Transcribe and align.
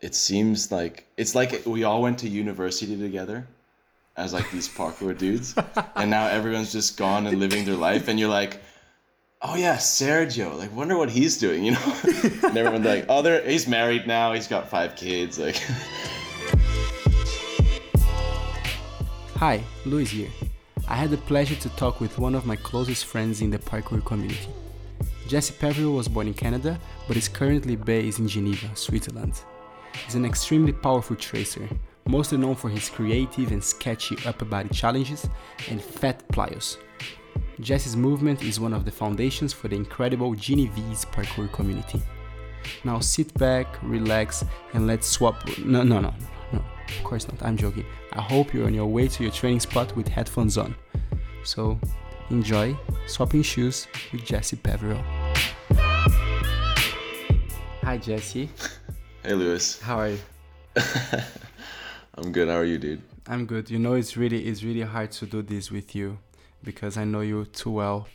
it 0.00 0.14
seems 0.14 0.70
like 0.70 1.06
it's 1.16 1.34
like 1.34 1.62
we 1.66 1.84
all 1.84 2.02
went 2.02 2.18
to 2.20 2.28
university 2.28 2.96
together 2.96 3.46
as 4.16 4.32
like 4.32 4.50
these 4.50 4.68
parkour 4.68 5.16
dudes, 5.16 5.54
and 5.96 6.10
now 6.10 6.26
everyone's 6.26 6.72
just 6.72 6.96
gone 6.96 7.26
and 7.26 7.38
living 7.38 7.64
their 7.64 7.76
life, 7.76 8.08
and 8.08 8.18
you're 8.18 8.28
like, 8.28 8.60
oh 9.42 9.54
yeah, 9.56 9.76
Sergio. 9.76 10.56
Like, 10.56 10.74
wonder 10.74 10.96
what 10.96 11.10
he's 11.10 11.38
doing, 11.38 11.64
you 11.64 11.72
know? 11.72 11.94
and 12.42 12.56
everyone's 12.56 12.86
like, 12.86 13.06
oh, 13.08 13.22
there, 13.22 13.48
he's 13.48 13.66
married 13.68 14.06
now. 14.06 14.32
He's 14.32 14.48
got 14.48 14.68
five 14.68 14.96
kids. 14.96 15.38
Like, 15.38 15.62
Hi, 19.36 19.62
Luis 19.84 20.10
here. 20.10 20.30
I 20.88 20.96
had 20.96 21.10
the 21.10 21.16
pleasure 21.16 21.54
to 21.54 21.68
talk 21.76 22.00
with 22.00 22.18
one 22.18 22.34
of 22.34 22.44
my 22.44 22.56
closest 22.56 23.04
friends 23.04 23.40
in 23.40 23.50
the 23.50 23.58
parkour 23.58 24.04
community. 24.04 24.48
Jesse 25.28 25.54
Peveril 25.60 25.92
was 25.92 26.08
born 26.08 26.26
in 26.26 26.34
Canada, 26.34 26.80
but 27.06 27.16
is 27.16 27.28
currently 27.28 27.76
based 27.76 28.18
in 28.18 28.26
Geneva, 28.26 28.74
Switzerland. 28.74 29.34
He's 30.04 30.14
an 30.14 30.24
extremely 30.24 30.72
powerful 30.72 31.16
tracer, 31.16 31.68
mostly 32.06 32.38
known 32.38 32.54
for 32.54 32.68
his 32.68 32.88
creative 32.88 33.52
and 33.52 33.62
sketchy 33.62 34.16
upper 34.26 34.44
body 34.44 34.68
challenges 34.70 35.28
and 35.68 35.82
fat 35.82 36.26
plyos. 36.28 36.78
Jesse's 37.60 37.96
movement 37.96 38.42
is 38.42 38.60
one 38.60 38.72
of 38.72 38.84
the 38.84 38.90
foundations 38.90 39.52
for 39.52 39.68
the 39.68 39.76
incredible 39.76 40.34
Genovese 40.34 41.04
parkour 41.06 41.52
community. 41.52 42.00
Now 42.84 43.00
sit 43.00 43.32
back, 43.34 43.66
relax, 43.82 44.44
and 44.74 44.86
let's 44.86 45.08
swap. 45.08 45.46
No, 45.58 45.82
no, 45.82 46.00
no, 46.00 46.14
no, 46.52 46.64
of 46.96 47.04
course 47.04 47.26
not. 47.28 47.42
I'm 47.42 47.56
joking. 47.56 47.84
I 48.12 48.22
hope 48.22 48.54
you're 48.54 48.66
on 48.66 48.74
your 48.74 48.86
way 48.86 49.08
to 49.08 49.22
your 49.22 49.32
training 49.32 49.60
spot 49.60 49.94
with 49.96 50.08
headphones 50.08 50.56
on. 50.56 50.74
So 51.44 51.78
enjoy 52.30 52.76
swapping 53.06 53.42
shoes 53.42 53.86
with 54.12 54.24
Jesse 54.24 54.56
Peveril. 54.56 55.02
Hi, 57.82 57.96
Jesse. 57.96 58.50
hey, 59.22 59.34
Lewis. 59.34 59.80
How 59.80 59.98
are 59.98 60.08
you? 60.10 60.18
I'm 62.14 62.32
good. 62.32 62.48
How 62.48 62.56
are 62.56 62.64
you, 62.64 62.78
dude? 62.78 63.02
I'm 63.26 63.46
good. 63.46 63.70
You 63.70 63.78
know, 63.78 63.94
it's 63.94 64.16
really 64.16 64.46
it's 64.46 64.62
really 64.62 64.82
hard 64.82 65.12
to 65.12 65.26
do 65.26 65.42
this 65.42 65.70
with 65.70 65.94
you 65.94 66.18
because 66.62 66.96
I 66.96 67.04
know 67.04 67.20
you 67.20 67.44
too 67.46 67.70
well. 67.70 68.08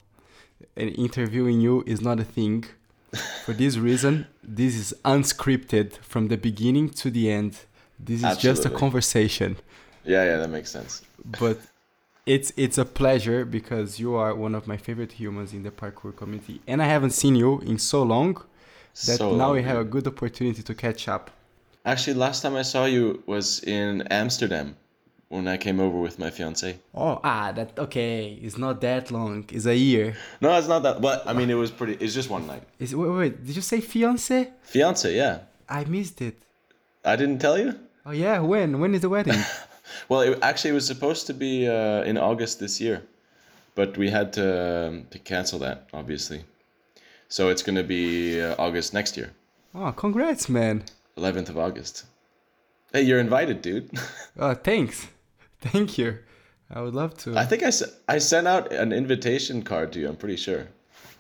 And 0.76 0.90
interviewing 0.98 1.62
you 1.62 1.84
is 1.86 2.02
not 2.02 2.20
a 2.20 2.23
thing. 2.23 2.66
For 3.45 3.54
this 3.54 3.78
reason, 3.78 4.28
this 4.44 4.76
is 4.76 4.94
unscripted 5.06 5.98
from 5.98 6.30
the 6.30 6.38
beginning 6.38 6.90
to 6.92 7.12
the 7.12 7.30
end. 7.30 7.60
This 8.00 8.23
is 8.23 8.38
just 8.38 8.66
a 8.66 8.70
conversation. 8.70 9.58
Yeah, 10.04 10.23
yeah, 10.23 10.38
that 10.38 10.50
makes 10.50 10.72
sense. 10.72 11.04
But 11.40 11.60
it's 12.26 12.52
it's 12.58 12.78
a 12.78 12.86
pleasure 12.86 13.45
because 13.45 14.00
you 14.00 14.16
are 14.16 14.34
one 14.34 14.56
of 14.56 14.67
my 14.67 14.78
favorite 14.78 15.12
humans 15.14 15.54
in 15.54 15.64
the 15.64 15.72
parkour 15.72 16.16
community, 16.16 16.62
and 16.66 16.82
I 16.82 16.86
haven't 16.86 17.12
seen 17.12 17.36
you 17.36 17.60
in 17.60 17.78
so 17.78 18.02
long 18.02 18.42
that 18.94 19.17
So 19.17 19.36
now 19.36 19.53
we 19.53 19.63
have 19.63 19.77
a 19.77 19.83
good 19.83 20.08
opportunity 20.08 20.63
to 20.63 20.73
catch 20.75 21.08
up. 21.08 21.31
Actually, 21.86 22.13
last 22.13 22.41
time 22.41 22.55
I 22.55 22.61
saw 22.61 22.86
you 22.86 23.23
was 23.25 23.61
in 23.63 24.03
Amsterdam 24.03 24.77
when 25.30 25.47
I 25.47 25.58
came 25.58 25.80
over 25.80 25.97
with 25.97 26.19
my 26.19 26.30
fiance. 26.30 26.80
Oh, 26.94 27.19
ah, 27.23 27.52
that 27.52 27.77
okay. 27.77 28.39
It's 28.41 28.58
not 28.58 28.80
that 28.81 29.11
long. 29.11 29.45
It's 29.52 29.66
a 29.66 29.75
year. 29.75 30.16
No, 30.39 30.58
it's 30.58 30.67
not 30.67 30.83
that. 30.83 31.02
But 31.02 31.23
I 31.25 31.33
mean, 31.33 31.49
it 31.49 31.55
was 31.55 31.71
pretty. 31.71 31.95
It's 32.03 32.14
just 32.14 32.30
one 32.30 32.45
night. 32.47 32.64
Is 32.80 32.95
wait, 32.95 33.09
wait. 33.09 33.45
Did 33.45 33.55
you 33.55 33.61
say 33.61 33.81
fiance? 33.81 34.52
Fiance, 34.61 35.14
yeah. 35.16 35.39
I 35.67 35.83
missed 35.86 36.21
it. 36.21 36.38
I 37.03 37.16
didn't 37.16 37.39
tell 37.39 37.58
you. 37.58 37.77
Oh 38.05 38.11
yeah. 38.11 38.39
When? 38.39 38.80
When 38.80 38.94
is 38.95 39.02
the 39.02 39.09
wedding? 39.09 39.41
Well, 40.09 40.21
it, 40.21 40.39
actually, 40.41 40.71
it 40.71 40.73
was 40.73 40.88
supposed 40.88 41.27
to 41.27 41.33
be 41.33 41.67
uh, 41.67 42.03
in 42.03 42.17
August 42.17 42.59
this 42.59 42.80
year, 42.81 43.03
but 43.75 43.97
we 43.97 44.09
had 44.09 44.33
to 44.33 44.88
um, 44.88 45.05
to 45.11 45.19
cancel 45.19 45.59
that, 45.59 45.88
obviously. 45.94 46.44
So 47.34 47.50
it's 47.50 47.64
gonna 47.64 47.81
be 47.81 48.39
uh, 48.39 48.53
August 48.59 48.94
next 48.94 49.17
year, 49.17 49.31
oh, 49.73 49.92
congrats, 49.92 50.50
man. 50.50 50.84
11th 51.17 51.50
of 51.50 51.58
August. 51.58 52.06
Hey, 52.92 53.02
you're 53.02 53.20
invited, 53.20 53.64
dude. 53.64 53.89
Oh, 54.38 54.53
thanks. 54.70 55.08
Thank 55.59 55.98
you. 55.98 56.20
I 56.70 56.81
would 56.81 56.94
love 56.94 57.17
to. 57.23 57.36
I 57.36 57.45
think 57.45 57.64
I, 57.64 57.70
s- 57.70 57.98
I 58.08 58.20
sent 58.20 58.48
out 58.48 58.72
an 58.72 58.94
invitation 58.94 59.64
card 59.64 59.92
to 59.94 59.99
you. 59.99 60.10
I'm 60.10 60.16
pretty 60.16 60.36
sure, 60.36 60.67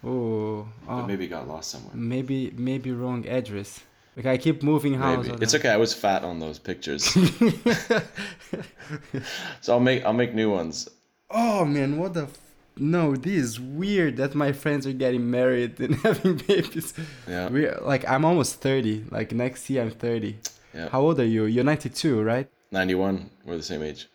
oh, 0.03 0.67
but 0.85 0.93
oh, 0.93 1.07
maybe 1.07 1.25
got 1.25 1.47
lost 1.47 1.71
somewhere. 1.71 1.95
maybe 1.95 2.53
maybe 2.55 2.91
wrong 2.91 3.27
address. 3.27 3.79
Like 4.15 4.27
I 4.27 4.37
keep 4.37 4.61
moving 4.61 4.93
house. 4.93 5.25
Maybe 5.25 5.41
it's 5.41 5.55
okay. 5.55 5.69
I 5.69 5.77
was 5.77 5.95
fat 5.95 6.23
on 6.23 6.37
those 6.37 6.59
pictures, 6.59 7.05
so 9.61 9.73
I'll 9.73 9.79
make 9.79 10.05
I'll 10.05 10.13
make 10.13 10.35
new 10.35 10.51
ones. 10.51 10.87
Oh 11.31 11.65
man, 11.65 11.97
what 11.97 12.13
the? 12.13 12.27
No, 12.75 13.15
this 13.15 13.33
is 13.33 13.59
weird 13.59 14.17
that 14.17 14.33
my 14.33 14.51
friends 14.51 14.87
are 14.87 14.93
getting 14.93 15.29
married 15.29 15.79
and 15.79 15.95
having 16.03 16.37
babies. 16.37 16.93
Yeah. 17.27 17.49
We're 17.49 17.77
like 17.81 18.07
I'm 18.09 18.25
almost 18.25 18.61
thirty. 18.61 19.05
Like 19.11 19.31
next 19.31 19.69
year 19.69 19.83
I'm 19.83 19.91
thirty. 19.91 20.37
Yeah. 20.73 20.89
How 20.89 21.01
old 21.01 21.19
are 21.19 21.25
you? 21.25 21.45
You're 21.45 21.63
ninety 21.63 21.89
two, 21.89 22.21
right? 22.23 22.47
91. 22.71 23.29
We're 23.45 23.57
the 23.57 23.61
same 23.63 23.83
age. 23.83 24.07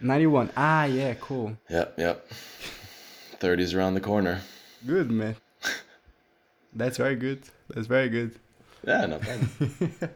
Ninety 0.00 0.26
one. 0.26 0.48
Ah, 0.56 0.84
yeah, 0.86 1.12
cool. 1.20 1.58
Yep, 1.68 1.98
yep. 1.98 2.26
30's 3.40 3.74
around 3.74 3.92
the 3.92 4.00
corner. 4.00 4.40
Good 4.86 5.10
man. 5.10 5.36
That's 6.74 6.96
very 6.96 7.16
good. 7.16 7.42
That's 7.68 7.86
very 7.86 8.08
good. 8.08 8.38
Yeah, 8.86 9.04
not 9.06 9.20
bad. 9.20 9.40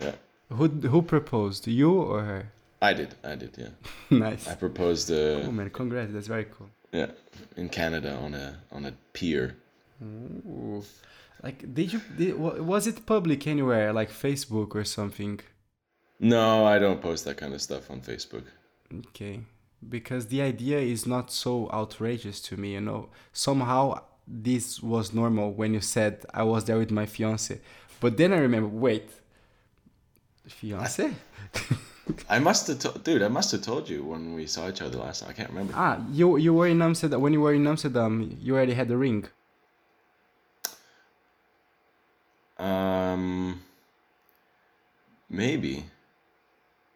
yeah, 0.00 0.12
Who 0.50 0.68
who 0.68 1.02
proposed? 1.02 1.66
You 1.68 1.92
or 1.92 2.22
her? 2.22 2.52
I 2.80 2.94
did. 2.94 3.14
I 3.22 3.34
did. 3.34 3.54
Yeah, 3.58 3.68
nice. 4.10 4.48
I 4.48 4.54
proposed. 4.54 5.10
Oh 5.10 5.42
Uh, 5.46 5.50
man, 5.50 5.68
congrats. 5.70 6.12
That's 6.12 6.26
very 6.28 6.44
cool. 6.46 6.70
Yeah, 6.94 7.10
in 7.56 7.68
Canada 7.68 8.16
on 8.22 8.34
a 8.34 8.56
on 8.70 8.86
a 8.86 8.92
pier. 9.12 9.56
Ooh. 10.02 10.82
Like, 11.42 11.74
did 11.74 11.92
you? 11.92 12.00
Did, 12.16 12.38
was 12.38 12.86
it 12.86 13.04
public 13.04 13.46
anywhere, 13.46 13.92
like 13.92 14.10
Facebook 14.10 14.74
or 14.74 14.84
something? 14.84 15.40
No, 16.20 16.64
I 16.64 16.78
don't 16.78 17.02
post 17.02 17.24
that 17.24 17.36
kind 17.36 17.52
of 17.52 17.60
stuff 17.60 17.90
on 17.90 18.00
Facebook. 18.00 18.44
Okay, 19.08 19.40
because 19.88 20.28
the 20.28 20.40
idea 20.40 20.78
is 20.78 21.04
not 21.04 21.32
so 21.32 21.68
outrageous 21.72 22.40
to 22.42 22.56
me. 22.56 22.74
You 22.74 22.80
know, 22.80 23.08
somehow 23.32 24.00
this 24.26 24.80
was 24.80 25.12
normal 25.12 25.52
when 25.52 25.74
you 25.74 25.80
said 25.80 26.24
I 26.32 26.44
was 26.44 26.64
there 26.64 26.78
with 26.78 26.92
my 26.92 27.06
fiance, 27.06 27.60
but 28.00 28.16
then 28.16 28.32
I 28.32 28.38
remember, 28.38 28.68
wait, 28.68 29.10
fiance? 30.46 31.12
I 32.28 32.38
must 32.38 32.66
have, 32.68 32.78
to- 32.80 32.98
dude. 32.98 33.22
I 33.22 33.28
must 33.28 33.50
have 33.52 33.62
told 33.62 33.88
you 33.88 34.04
when 34.04 34.34
we 34.34 34.46
saw 34.46 34.68
each 34.68 34.82
other 34.82 34.98
last 34.98 35.20
time. 35.20 35.30
I 35.30 35.32
can't 35.32 35.48
remember. 35.50 35.72
ah, 35.76 36.00
you 36.12 36.36
you 36.36 36.52
were 36.52 36.66
in 36.66 36.82
Amsterdam. 36.82 37.20
When 37.20 37.32
you 37.32 37.40
were 37.40 37.54
in 37.54 37.66
Amsterdam, 37.66 38.36
you 38.40 38.54
already 38.54 38.74
had 38.74 38.88
the 38.88 38.96
ring. 38.96 39.24
Um, 42.58 43.60
maybe. 45.28 45.84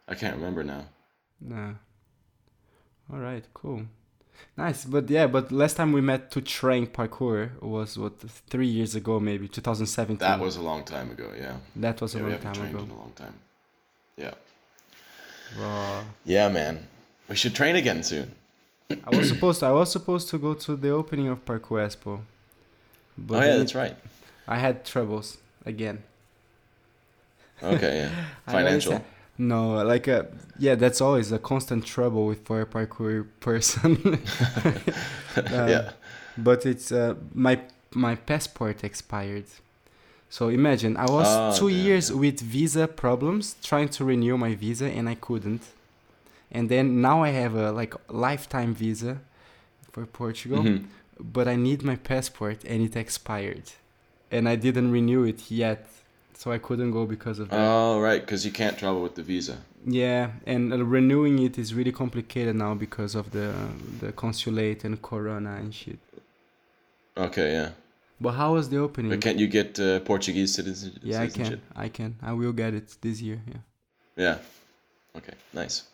I 0.06 0.14
can't 0.14 0.36
remember 0.36 0.62
now. 0.64 0.84
Nah. 1.41 1.72
All 3.12 3.18
right, 3.18 3.44
cool. 3.54 3.82
Nice, 4.56 4.84
but 4.84 5.10
yeah, 5.10 5.26
but 5.26 5.50
last 5.50 5.76
time 5.76 5.92
we 5.92 6.00
met 6.00 6.30
to 6.30 6.41
train 6.41 6.86
parkour 6.86 7.60
was 7.60 7.98
what 7.98 8.20
three 8.20 8.66
years 8.68 8.94
ago, 8.94 9.18
maybe 9.18 9.48
2017. 9.48 10.18
That 10.18 10.38
was 10.41 10.56
a 10.56 10.62
long 10.62 10.84
time 10.84 11.10
ago. 11.10 11.32
Yeah. 11.36 11.56
that 11.76 12.00
was 12.00 12.14
a 12.14 12.18
yeah 12.18 12.24
we 12.24 12.30
long 12.32 12.41
time 12.41 12.66
ago. 12.66 12.78
in 12.84 12.91
a 12.91 12.94
long 12.94 13.12
time. 13.16 13.34
Yeah. 14.16 14.34
Wow. 15.59 16.04
Yeah, 16.25 16.48
man. 16.48 16.86
We 17.28 17.36
should 17.36 17.54
train 17.54 17.76
again 17.76 18.03
soon. 18.03 18.32
I 18.91 19.16
was 19.16 19.28
supposed 19.28 19.60
to, 19.60 19.66
I 19.66 19.72
was 19.72 19.92
supposed 19.92 20.31
to 20.31 20.38
go 20.38 20.54
to 20.54 20.76
the 20.76 20.91
opening 20.91 21.28
of 21.28 21.44
Parkour 21.44 21.84
Expo, 21.86 22.20
but 23.16 23.42
oh 23.42 23.47
yeah, 23.47 23.56
that's 23.59 23.75
right. 23.75 23.97
I 24.47 24.56
had 24.56 24.84
troubles 24.84 25.36
again. 25.66 26.03
Okay, 27.62 27.98
yeah. 27.98 28.25
Financial. 28.47 29.04
No, 29.36 29.84
like 29.84 30.09
uh, 30.09 30.25
yeah, 30.59 30.75
that's 30.75 31.00
always 31.00 31.31
a 31.32 31.38
constant 31.38 31.84
trouble 31.86 32.26
with 32.26 32.44
for 32.44 32.60
a 32.60 32.66
parkour 32.66 33.26
person. 33.41 33.97
Uh, 35.36 35.66
yeah. 35.69 35.91
but 36.36 36.66
it's 36.66 36.91
uh, 36.91 37.15
my 37.32 37.60
my 37.92 38.16
passport 38.16 38.82
expired. 38.82 39.44
So 40.31 40.49
imagine 40.49 40.97
I 40.97 41.06
was 41.11 41.27
Oh, 41.28 41.59
two 41.59 41.69
years 41.69 42.11
yeah. 42.11 42.16
with 42.16 42.41
visa 42.41 42.87
problems 42.87 43.57
trying 43.63 43.89
to 43.97 44.04
renew 44.04 44.36
my 44.36 44.54
visa 44.54 44.86
and 44.86 45.09
I 45.09 45.15
couldn't. 45.15 45.63
And 46.51 46.69
then 46.69 47.01
now 47.01 47.22
I 47.22 47.30
have 47.30 47.54
a 47.54 47.72
like 47.72 47.95
lifetime 48.09 48.75
visa 48.75 49.19
for 49.92 50.04
Portugal, 50.07 50.63
Mhm. 50.63 50.84
but 51.19 51.47
I 51.48 51.57
need 51.57 51.83
my 51.83 51.97
passport 51.97 52.59
and 52.65 52.83
it 52.83 52.95
expired. 52.97 53.72
And 54.30 54.48
I 54.48 54.57
didn't 54.57 54.91
renew 54.92 55.25
it 55.25 55.51
yet. 55.51 55.86
So 56.34 56.53
I 56.53 56.59
couldn't 56.59 56.92
go 56.92 57.04
because 57.04 57.41
of 57.41 57.48
that. 57.48 57.59
Oh, 57.59 57.98
right, 58.01 58.21
because 58.21 58.45
you 58.47 58.53
can't 58.53 58.78
travel 58.78 59.03
with 59.03 59.16
the 59.16 59.24
visa. 59.24 59.57
Yeah, 59.84 60.31
and 60.47 60.72
uh, 60.72 60.84
renewing 60.84 61.41
it 61.41 61.59
is 61.59 61.74
really 61.74 61.91
complicated 61.91 62.54
now 62.54 62.74
because 62.74 63.16
of 63.16 63.31
the 63.33 63.53
the 64.01 64.13
consulate 64.13 64.84
and 64.84 65.01
corona 65.03 65.57
and 65.60 65.74
shit. 65.74 65.98
Okay, 67.16 67.53
yeah. 67.53 67.71
But 68.20 68.32
how 68.32 68.54
was 68.54 68.68
the 68.68 68.78
opening? 68.78 69.10
But 69.10 69.20
can't 69.20 69.38
you 69.38 69.47
get 69.47 69.78
uh, 69.78 70.00
Portuguese 70.00 70.53
citizen- 70.54 70.92
Mm. 70.92 70.98
yeah, 71.03 71.22
I 71.22 71.28
can. 71.28 71.60
I 71.76 71.88
can. 71.88 72.16
I 72.22 72.32
will 72.32 72.53
get 72.53 72.74
it 72.74 72.97
this 73.00 73.20
year. 73.20 73.41
Yeah. 73.47 73.60
Yeah. 74.16 74.38
Okay, 75.16 75.34
nice. 75.53 75.84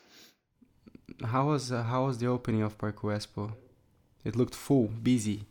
How 1.24 1.48
was 1.48 1.70
uh, 1.70 1.82
how 1.82 2.06
was 2.06 2.18
the 2.18 2.26
opening 2.26 2.62
of 2.62 2.76
Parkour 2.78 3.14
Expo? 3.16 3.52
It 4.24 4.36
looked 4.36 4.54
full, 4.54 4.88
busy. 5.02 5.44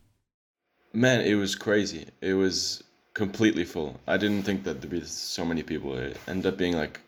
Man, 0.94 1.22
it 1.22 1.36
was 1.36 1.56
crazy. 1.56 2.08
It 2.22 2.34
was 2.34 2.84
completely 3.14 3.66
full. 3.66 4.00
I 4.08 4.18
didn't 4.18 4.44
think 4.44 4.64
that 4.64 4.82
there'd 4.82 4.90
be 4.90 5.06
so 5.06 5.46
many 5.46 5.64
people. 5.64 5.96
It 5.98 6.18
ended 6.28 6.48
up 6.48 6.58
being 6.58 6.76
like, 6.76 7.00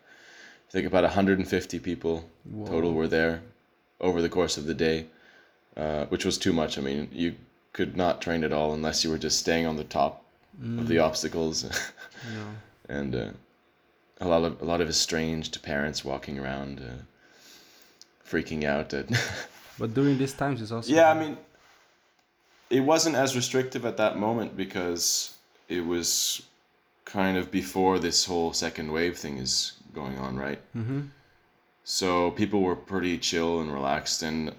I 0.68 0.72
think 0.72 0.86
about 0.86 1.02
150 1.04 1.78
people 1.80 2.24
total 2.64 2.92
were 2.94 3.08
there 3.08 3.42
over 4.00 4.22
the 4.22 4.28
course 4.28 4.56
of 4.56 4.66
the 4.66 4.74
day, 4.74 5.06
uh, 5.76 6.04
which 6.06 6.24
was 6.24 6.38
too 6.38 6.52
much. 6.52 6.78
I 6.78 6.80
mean, 6.82 7.08
you 7.12 7.34
could 7.76 7.94
not 7.94 8.22
train 8.22 8.42
at 8.42 8.52
all 8.54 8.72
unless 8.72 9.04
you 9.04 9.10
were 9.10 9.18
just 9.18 9.38
staying 9.38 9.66
on 9.66 9.76
the 9.76 9.84
top 9.84 10.24
of 10.78 10.88
the 10.88 10.98
obstacles, 10.98 11.56
No. 12.34 12.44
and 12.88 13.14
uh, 13.14 13.28
a 14.22 14.26
lot 14.26 14.42
of 14.44 14.62
a 14.62 14.64
lot 14.64 14.80
of 14.80 14.88
estranged 14.88 15.62
parents 15.62 16.02
walking 16.02 16.38
around, 16.38 16.80
uh, 16.80 17.02
freaking 18.30 18.64
out 18.64 18.94
at. 18.94 19.06
But 19.78 19.92
during 19.92 20.16
these 20.16 20.32
times, 20.32 20.62
it's 20.62 20.72
also 20.72 20.90
Yeah, 20.90 21.10
I 21.10 21.14
mean, 21.22 21.36
it 22.70 22.80
wasn't 22.80 23.14
as 23.14 23.36
restrictive 23.36 23.84
at 23.84 23.96
that 23.98 24.16
moment 24.16 24.56
because 24.56 25.34
it 25.68 25.84
was 25.84 26.42
kind 27.04 27.36
of 27.36 27.50
before 27.50 27.98
this 27.98 28.24
whole 28.24 28.54
second 28.54 28.90
wave 28.90 29.18
thing 29.18 29.36
is 29.36 29.74
going 29.92 30.16
on, 30.18 30.38
right? 30.46 30.60
Mm-hmm. 30.74 31.00
So 31.84 32.30
people 32.30 32.60
were 32.62 32.76
pretty 32.92 33.18
chill 33.18 33.60
and 33.60 33.70
relaxed, 33.70 34.22
and 34.22 34.52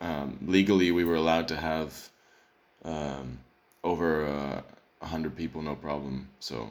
um, 0.00 0.38
legally 0.56 0.90
we 0.90 1.04
were 1.04 1.18
allowed 1.22 1.46
to 1.48 1.56
have 1.56 2.10
um, 2.84 3.38
over 3.82 4.26
uh, 4.26 4.62
a 5.02 5.06
hundred 5.06 5.36
people, 5.36 5.62
no 5.62 5.74
problem. 5.74 6.28
So 6.40 6.70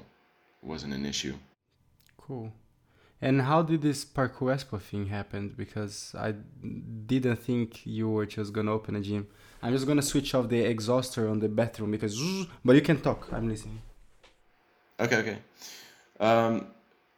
it 0.62 0.68
wasn't 0.68 0.94
an 0.94 1.06
issue. 1.06 1.36
Cool. 2.18 2.52
And 3.22 3.42
how 3.42 3.62
did 3.62 3.82
this 3.82 4.04
Parkour 4.04 4.54
Expo 4.54 4.82
thing 4.82 5.06
happen? 5.06 5.54
Because 5.56 6.14
I 6.18 6.34
didn't 7.06 7.38
think 7.38 7.86
you 7.86 8.10
were 8.10 8.26
just 8.26 8.52
gonna 8.52 8.74
open 8.74 8.98
a 8.98 9.02
gym. 9.02 9.28
I'm 9.62 9.72
just 9.72 9.88
gonna 9.88 10.02
switch 10.02 10.36
off 10.36 10.50
the 10.50 10.62
exhauster 10.62 11.32
on 11.32 11.40
the 11.40 11.48
bathroom 11.48 11.92
because. 11.92 12.20
But 12.66 12.76
you 12.76 12.82
can 12.82 13.00
talk. 13.00 13.32
I'm 13.32 13.48
listening. 13.48 13.82
Okay, 15.00 15.18
okay. 15.18 15.38
Um, 16.20 16.68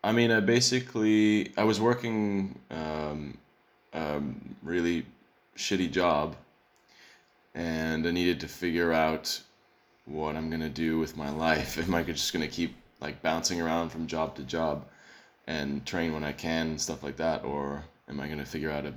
I 0.04 0.12
mean, 0.12 0.30
uh, 0.30 0.42
basically, 0.42 1.52
I 1.58 1.64
was 1.64 1.82
working 1.82 2.60
um, 2.70 3.38
um, 3.94 4.56
really 4.62 5.08
shitty 5.58 5.92
job, 5.92 6.36
and 7.56 8.06
I 8.06 8.12
needed 8.12 8.40
to 8.42 8.48
figure 8.48 8.94
out 8.94 9.42
what 10.06 10.36
I'm 10.36 10.50
gonna 10.52 10.70
do 10.70 11.00
with 11.00 11.18
my 11.18 11.30
life. 11.32 11.78
Am 11.88 11.96
I 11.96 12.04
just 12.04 12.32
gonna 12.34 12.48
keep 12.48 12.76
like 13.02 13.22
bouncing 13.22 13.62
around 13.62 13.90
from 13.90 14.08
job 14.08 14.36
to 14.36 14.44
job 14.44 14.86
and 15.48 15.86
train 15.86 16.14
when 16.14 16.24
I 16.24 16.32
can 16.34 16.68
and 16.68 16.82
stuff 16.82 17.04
like 17.04 17.18
that, 17.18 17.44
or 17.44 17.84
am 18.10 18.20
I 18.20 18.28
gonna 18.28 18.46
figure 18.46 18.72
out 18.72 18.86
a 18.86 18.94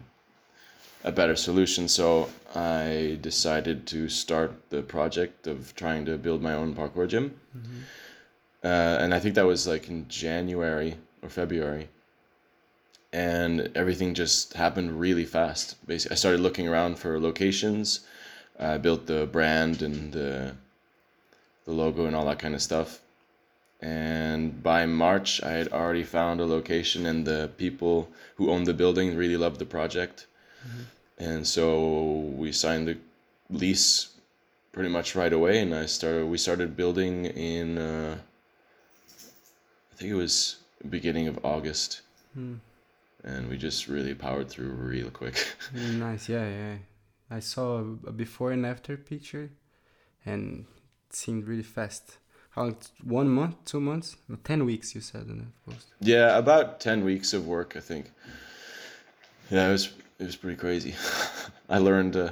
a 1.05 1.13
better 1.13 1.37
solution? 1.37 1.89
So 1.89 2.29
I 2.55 3.19
decided 3.23 3.87
to 3.89 4.09
start 4.09 4.53
the 4.71 4.83
project 4.83 5.47
of 5.47 5.75
trying 5.77 6.05
to 6.07 6.19
build 6.19 6.43
my 6.43 6.55
own 6.55 6.75
parkour 6.75 7.07
gym 7.09 7.39
uh, 8.65 8.99
and 9.01 9.15
I 9.15 9.21
think 9.21 9.35
that 9.37 9.47
was 9.47 9.67
like 9.67 9.89
in 9.89 10.09
January 10.09 10.97
or 11.23 11.29
February, 11.29 11.89
and 13.13 13.71
everything 13.75 14.15
just 14.15 14.55
happened 14.55 14.99
really 14.99 15.25
fast. 15.25 15.77
Basically, 15.87 16.15
I 16.15 16.17
started 16.17 16.41
looking 16.41 16.69
around 16.69 16.99
for 16.99 17.21
locations. 17.21 18.01
I 18.59 18.79
built 18.79 19.07
the 19.07 19.27
brand 19.27 19.83
and 19.83 20.13
the 20.13 20.55
the 21.65 21.73
logo 21.73 22.07
and 22.07 22.17
all 22.17 22.27
that 22.27 22.39
kind 22.39 22.55
of 22.55 22.63
stuff. 22.63 23.01
And 23.81 24.63
by 24.63 24.87
March, 24.87 25.41
I 25.43 25.51
had 25.51 25.69
already 25.69 26.03
found 26.03 26.41
a 26.41 26.47
location, 26.47 27.07
and 27.07 27.25
the 27.25 27.51
people 27.57 28.09
who 28.37 28.51
owned 28.51 28.67
the 28.67 28.75
building 28.75 29.17
really 29.17 29.37
loved 29.37 29.59
the 29.61 29.67
project. 29.67 30.27
And 31.19 31.47
so 31.47 32.21
we 32.37 32.53
signed 32.53 32.89
the 32.89 32.97
lease 33.51 34.09
pretty 34.73 34.89
much 34.89 35.15
right 35.15 35.33
away, 35.33 35.61
and 35.61 35.75
I 35.75 35.87
started. 35.87 36.27
We 36.27 36.39
started 36.39 36.77
building 36.77 37.27
in. 37.27 37.79
Uh, 37.79 38.19
I 39.93 39.95
think 39.97 40.11
it 40.11 40.17
was 40.17 40.57
beginning 40.89 41.29
of 41.29 41.45
August, 41.45 42.03
and 42.35 43.49
we 43.49 43.57
just 43.57 43.89
really 43.89 44.15
powered 44.15 44.49
through 44.49 44.71
real 44.71 45.11
quick. 45.11 45.37
Nice. 45.75 46.29
Yeah, 46.29 46.49
yeah. 46.49 46.75
I 47.31 47.41
saw 47.41 47.79
a 48.07 48.13
before 48.13 48.53
and 48.53 48.65
after 48.67 48.97
picture, 48.97 49.51
and 50.25 50.65
it 51.09 51.15
seemed 51.17 51.47
really 51.47 51.63
fast. 51.63 52.19
How? 52.51 52.75
One 53.05 53.29
month? 53.29 53.57
Two 53.65 53.81
months? 53.81 54.17
No, 54.29 54.37
Ten 54.43 54.65
weeks? 54.65 54.95
You 54.95 55.01
said 55.01 55.27
in 55.29 55.39
that 55.39 55.65
post. 55.67 55.87
yeah, 56.01 56.39
about 56.39 56.81
ten 56.81 57.05
weeks 57.05 57.33
of 57.35 57.47
work, 57.47 57.75
I 57.77 57.81
think. 57.81 58.11
Yeah, 59.51 59.69
it 59.69 59.73
was 59.73 59.93
it 60.19 60.25
was 60.25 60.37
pretty 60.37 60.57
crazy. 60.57 60.95
I 61.69 61.79
learned. 61.79 62.17
Uh, 62.17 62.31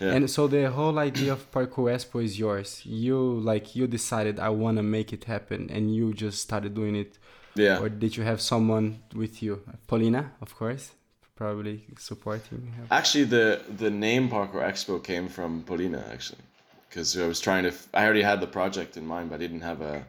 yeah. 0.00 0.12
And 0.12 0.30
so 0.30 0.48
the 0.48 0.70
whole 0.70 0.98
idea 0.98 1.32
of 1.34 1.50
Parkour 1.52 1.92
Expo 1.94 2.24
is 2.24 2.38
yours. 2.38 2.80
You 2.86 3.18
like 3.40 3.76
you 3.76 3.86
decided 3.86 4.40
I 4.40 4.48
want 4.48 4.78
to 4.78 4.82
make 4.82 5.12
it 5.12 5.24
happen, 5.24 5.68
and 5.70 5.94
you 5.94 6.14
just 6.14 6.40
started 6.40 6.74
doing 6.74 6.96
it. 6.96 7.18
yeah. 7.54 7.78
Or 7.80 7.88
did 7.90 8.16
you 8.16 8.22
have 8.24 8.40
someone 8.40 9.02
with 9.14 9.42
you? 9.42 9.62
Paulina, 9.86 10.32
of 10.40 10.54
course, 10.56 10.92
probably 11.40 11.80
supporting. 11.98 12.60
her. 12.76 12.84
Actually, 12.98 13.24
the 13.24 13.46
the 13.84 13.90
name 13.90 14.28
Parkour 14.28 14.62
Expo 14.70 14.94
came 15.10 15.26
from 15.36 15.50
Polina 15.70 16.02
actually, 16.14 16.44
because 16.88 17.08
I 17.24 17.26
was 17.26 17.40
trying 17.40 17.64
to. 17.68 17.70
f- 17.70 17.88
I 17.94 18.04
already 18.04 18.24
had 18.30 18.38
the 18.40 18.52
project 18.58 18.96
in 19.00 19.04
mind, 19.14 19.30
but 19.30 19.36
I 19.36 19.42
didn't 19.44 19.64
have 19.70 19.80
a 19.80 20.04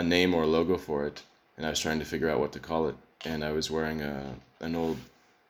a 0.00 0.02
name 0.02 0.34
or 0.38 0.44
logo 0.46 0.76
for 0.88 1.06
it, 1.08 1.22
and 1.56 1.66
I 1.66 1.70
was 1.70 1.80
trying 1.80 2.00
to 2.00 2.04
figure 2.12 2.30
out 2.30 2.38
what 2.42 2.52
to 2.52 2.60
call 2.60 2.82
it. 2.90 2.96
And 3.24 3.42
I 3.42 3.52
was 3.58 3.70
wearing 3.70 4.00
a 4.02 4.16
an 4.60 4.74
old 4.82 4.98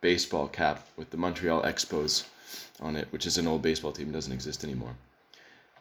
baseball 0.00 0.46
cap 0.60 0.78
with 0.98 1.08
the 1.10 1.16
Montreal 1.24 1.62
Expos 1.62 2.24
on 2.80 2.94
it, 3.00 3.06
which 3.12 3.26
is 3.26 3.38
an 3.38 3.46
old 3.48 3.62
baseball 3.62 3.92
team 3.92 4.12
doesn't 4.12 4.32
exist 4.32 4.62
anymore. 4.64 4.94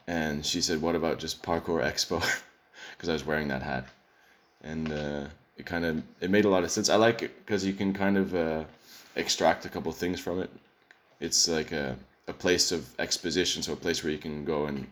And 0.08 0.46
she 0.46 0.62
said, 0.62 0.82
"What 0.82 0.96
about 0.96 1.20
just 1.26 1.44
Parkour 1.44 1.82
Expo?" 1.92 2.20
Because 2.94 3.10
I 3.10 3.14
was 3.14 3.26
wearing 3.30 3.50
that 3.50 3.62
hat, 3.62 3.86
and 4.64 4.92
uh, 4.92 5.24
it 5.60 5.66
kind 5.66 5.86
of 5.86 5.94
it 6.22 6.30
made 6.32 6.46
a 6.46 6.50
lot 6.56 6.64
of 6.64 6.72
sense. 6.72 6.90
I 6.90 6.96
like 7.08 7.20
it 7.26 7.32
because 7.42 7.62
you 7.70 7.74
can 7.74 7.94
kind 7.94 8.18
of 8.18 8.34
uh, 8.34 8.64
extract 9.18 9.66
a 9.66 9.70
couple 9.70 9.92
things 9.92 10.20
from 10.20 10.40
it. 10.40 10.50
It's 11.20 11.48
like 11.48 11.72
a 11.72 11.98
a 12.28 12.34
place 12.34 12.72
of 12.72 12.86
exposition, 13.00 13.64
so 13.64 13.74
a 13.74 13.76
place 13.76 14.04
where 14.04 14.12
you 14.12 14.20
can 14.20 14.44
go 14.46 14.66
and 14.66 14.88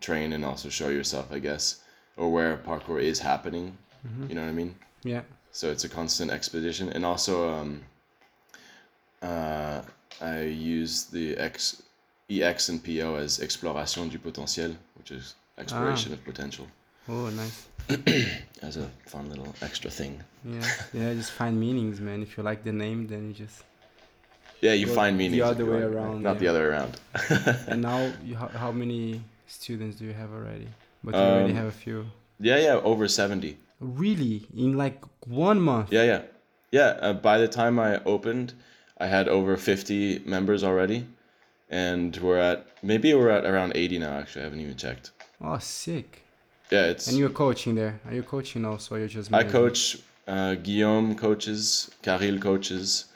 train 0.00 0.32
and 0.32 0.44
also 0.44 0.68
show 0.68 0.88
yourself, 0.88 1.32
I 1.32 1.38
guess, 1.40 1.80
or 2.16 2.30
where 2.32 2.56
parkour 2.56 3.00
is 3.00 3.18
happening. 3.18 3.76
You 4.28 4.34
know 4.34 4.42
what 4.42 4.48
I 4.48 4.52
mean? 4.52 4.74
Yeah. 5.04 5.22
So 5.52 5.70
it's 5.70 5.84
a 5.84 5.88
constant 5.88 6.30
expedition, 6.30 6.88
and 6.88 7.04
also 7.04 7.52
um, 7.52 7.80
uh, 9.22 9.82
I 10.20 10.42
use 10.42 11.04
the 11.04 11.36
X, 11.36 11.82
EX 12.30 12.68
and 12.68 12.82
PO 12.84 13.16
as 13.16 13.40
exploration 13.40 14.08
du 14.08 14.18
potentiel, 14.18 14.76
which 14.98 15.10
is 15.10 15.34
exploration 15.58 16.12
of 16.12 16.24
potential, 16.24 16.66
Oh, 17.08 17.28
nice. 17.30 17.66
as 18.62 18.76
a 18.76 18.88
fun 19.06 19.28
little 19.28 19.54
extra 19.62 19.90
thing. 19.90 20.22
Yeah. 20.44 20.64
Yeah. 20.92 21.14
Just 21.14 21.32
find 21.32 21.58
meanings, 21.58 22.00
man. 22.00 22.22
If 22.22 22.36
you 22.36 22.42
like 22.42 22.64
the 22.64 22.72
name, 22.72 23.06
then 23.06 23.28
you 23.28 23.34
just. 23.34 23.62
Yeah, 24.60 24.74
you 24.74 24.86
find 24.86 25.18
meanings. 25.18 25.42
the 25.42 25.46
other 25.48 25.64
way 25.66 25.82
around, 25.82 26.22
not 26.22 26.34
yeah. 26.34 26.38
the 26.38 26.46
other 26.48 26.60
way 26.60 26.66
around. 26.66 27.00
And 27.66 27.82
now, 27.82 28.12
you, 28.24 28.36
how, 28.36 28.46
how 28.46 28.70
many 28.70 29.20
students 29.48 29.96
do 29.98 30.04
you 30.04 30.12
have 30.12 30.32
already? 30.32 30.68
But 31.02 31.14
you 31.14 31.20
already 31.20 31.50
Um, 31.50 31.56
have 31.56 31.66
a 31.66 31.72
few. 31.72 32.06
yeah, 32.38 32.58
yeah, 32.58 32.74
over 32.74 33.08
seventy. 33.08 33.58
Really, 33.80 34.46
in 34.56 34.78
like 34.78 35.02
one 35.26 35.60
month. 35.60 35.90
Yeah, 35.92 36.04
yeah, 36.04 36.22
yeah. 36.70 36.90
Uh, 37.00 37.12
by 37.12 37.38
the 37.38 37.48
time 37.48 37.80
I 37.80 38.00
opened, 38.04 38.54
I 38.98 39.06
had 39.08 39.26
over 39.26 39.56
fifty 39.56 40.20
members 40.20 40.62
already, 40.62 41.06
and 41.68 42.16
we're 42.18 42.38
at 42.38 42.64
maybe 42.84 43.12
we're 43.14 43.30
at 43.30 43.44
around 43.44 43.72
eighty 43.74 43.98
now. 43.98 44.12
Actually, 44.12 44.42
I 44.42 44.44
haven't 44.44 44.60
even 44.60 44.76
checked. 44.76 45.10
Oh, 45.40 45.58
sick. 45.58 46.21
Yeah, 46.72 46.84
it's. 46.92 47.06
And 47.08 47.18
you're 47.18 47.36
coaching 47.44 47.74
there. 47.74 48.00
Are 48.06 48.14
you 48.14 48.22
coaching 48.22 48.64
also? 48.64 48.96
You're 48.96 49.08
just. 49.08 49.32
I 49.32 49.44
coach. 49.44 49.98
Uh, 50.26 50.54
Guillaume 50.54 51.14
coaches. 51.14 51.90
Karil 52.02 52.40
coaches. 52.40 53.06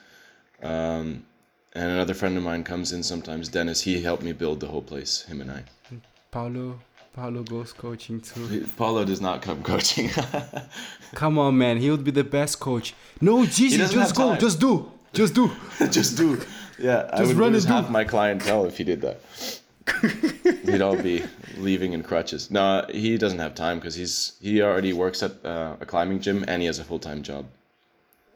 Um, 0.61 1.25
and 1.73 1.91
another 1.91 2.13
friend 2.13 2.37
of 2.37 2.43
mine 2.43 2.63
comes 2.63 2.91
in 2.91 3.01
sometimes. 3.01 3.49
Dennis. 3.49 3.81
He 3.81 4.01
helped 4.01 4.21
me 4.21 4.31
build 4.31 4.59
the 4.59 4.67
whole 4.67 4.83
place. 4.83 5.23
Him 5.23 5.41
and 5.41 5.51
I. 5.51 5.63
Paulo. 6.29 6.79
Paulo 7.13 7.41
goes 7.41 7.73
coaching 7.73 8.21
too. 8.21 8.67
Paulo 8.77 9.03
does 9.03 9.21
not 9.21 9.41
come 9.41 9.63
coaching. 9.63 10.11
Come 11.15 11.39
on, 11.39 11.57
man. 11.57 11.77
He 11.77 11.89
would 11.89 12.03
be 12.03 12.11
the 12.11 12.23
best 12.23 12.59
coach. 12.59 12.93
No, 13.21 13.43
Jesus, 13.43 13.91
just 13.91 14.15
go. 14.15 14.29
time. 14.29 14.39
Just 14.39 14.59
do. 14.59 14.91
Just 15.13 15.33
do. 15.33 15.49
Just 15.89 16.15
do. 16.15 16.39
Yeah, 16.77 17.09
I 17.11 17.17
Just 17.17 17.29
would 17.29 17.37
run 17.37 17.53
lose 17.53 17.65
and 17.65 17.71
do. 17.73 17.81
half 17.81 17.89
my 17.89 18.03
clientele 18.03 18.65
if 18.65 18.77
he 18.77 18.83
did 18.83 19.01
that. 19.01 19.19
They'd 20.63 20.81
all 20.81 20.97
be 21.01 21.23
leaving 21.57 21.93
in 21.93 22.03
crutches. 22.03 22.51
No, 22.51 22.85
he 22.89 23.17
doesn't 23.17 23.39
have 23.39 23.55
time 23.55 23.77
because 23.79 23.95
he's 23.95 24.33
he 24.41 24.61
already 24.61 24.93
works 24.93 25.23
at 25.23 25.31
uh, 25.45 25.75
a 25.79 25.85
climbing 25.85 26.19
gym 26.19 26.43
and 26.47 26.61
he 26.61 26.67
has 26.67 26.79
a 26.79 26.83
full 26.83 26.99
time 26.99 27.21
job 27.23 27.45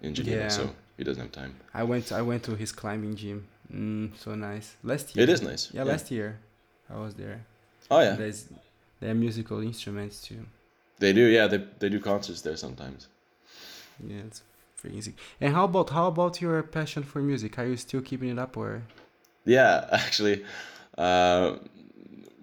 in 0.01 0.13
Geneva, 0.13 0.43
Yeah. 0.43 0.47
so 0.49 0.69
he 0.97 1.03
doesn't 1.03 1.21
have 1.21 1.31
time. 1.31 1.55
I 1.73 1.83
went. 1.83 2.11
I 2.11 2.21
went 2.21 2.43
to 2.43 2.55
his 2.55 2.71
climbing 2.71 3.15
gym. 3.15 3.47
Mm, 3.73 4.11
so 4.17 4.35
nice. 4.35 4.75
Last 4.83 5.15
year. 5.15 5.23
It 5.23 5.29
is 5.29 5.41
nice. 5.41 5.69
Yeah, 5.73 5.83
last 5.83 6.11
year, 6.11 6.39
I 6.89 6.97
was 6.99 7.13
there. 7.15 7.45
Oh 7.89 7.99
yeah, 8.01 8.15
There's, 8.15 8.45
there 8.99 9.11
are 9.11 9.15
musical 9.15 9.59
instruments 9.61 10.21
too. 10.21 10.45
they 10.99 11.13
do. 11.13 11.25
Yeah, 11.25 11.47
they 11.47 11.59
they 11.79 11.89
do 11.89 11.99
concerts 11.99 12.41
there 12.41 12.57
sometimes. 12.57 13.07
Yeah, 13.99 14.25
it's 14.27 14.41
freaking 14.81 15.03
sick. 15.03 15.15
And 15.39 15.53
how 15.53 15.65
about 15.65 15.89
how 15.89 16.07
about 16.07 16.41
your 16.41 16.63
passion 16.63 17.03
for 17.03 17.21
music? 17.21 17.57
Are 17.59 17.65
you 17.67 17.77
still 17.77 18.01
keeping 18.01 18.29
it 18.29 18.39
up 18.39 18.57
or? 18.57 18.81
Yeah, 19.45 19.87
actually, 19.91 20.43
uh, 20.97 21.55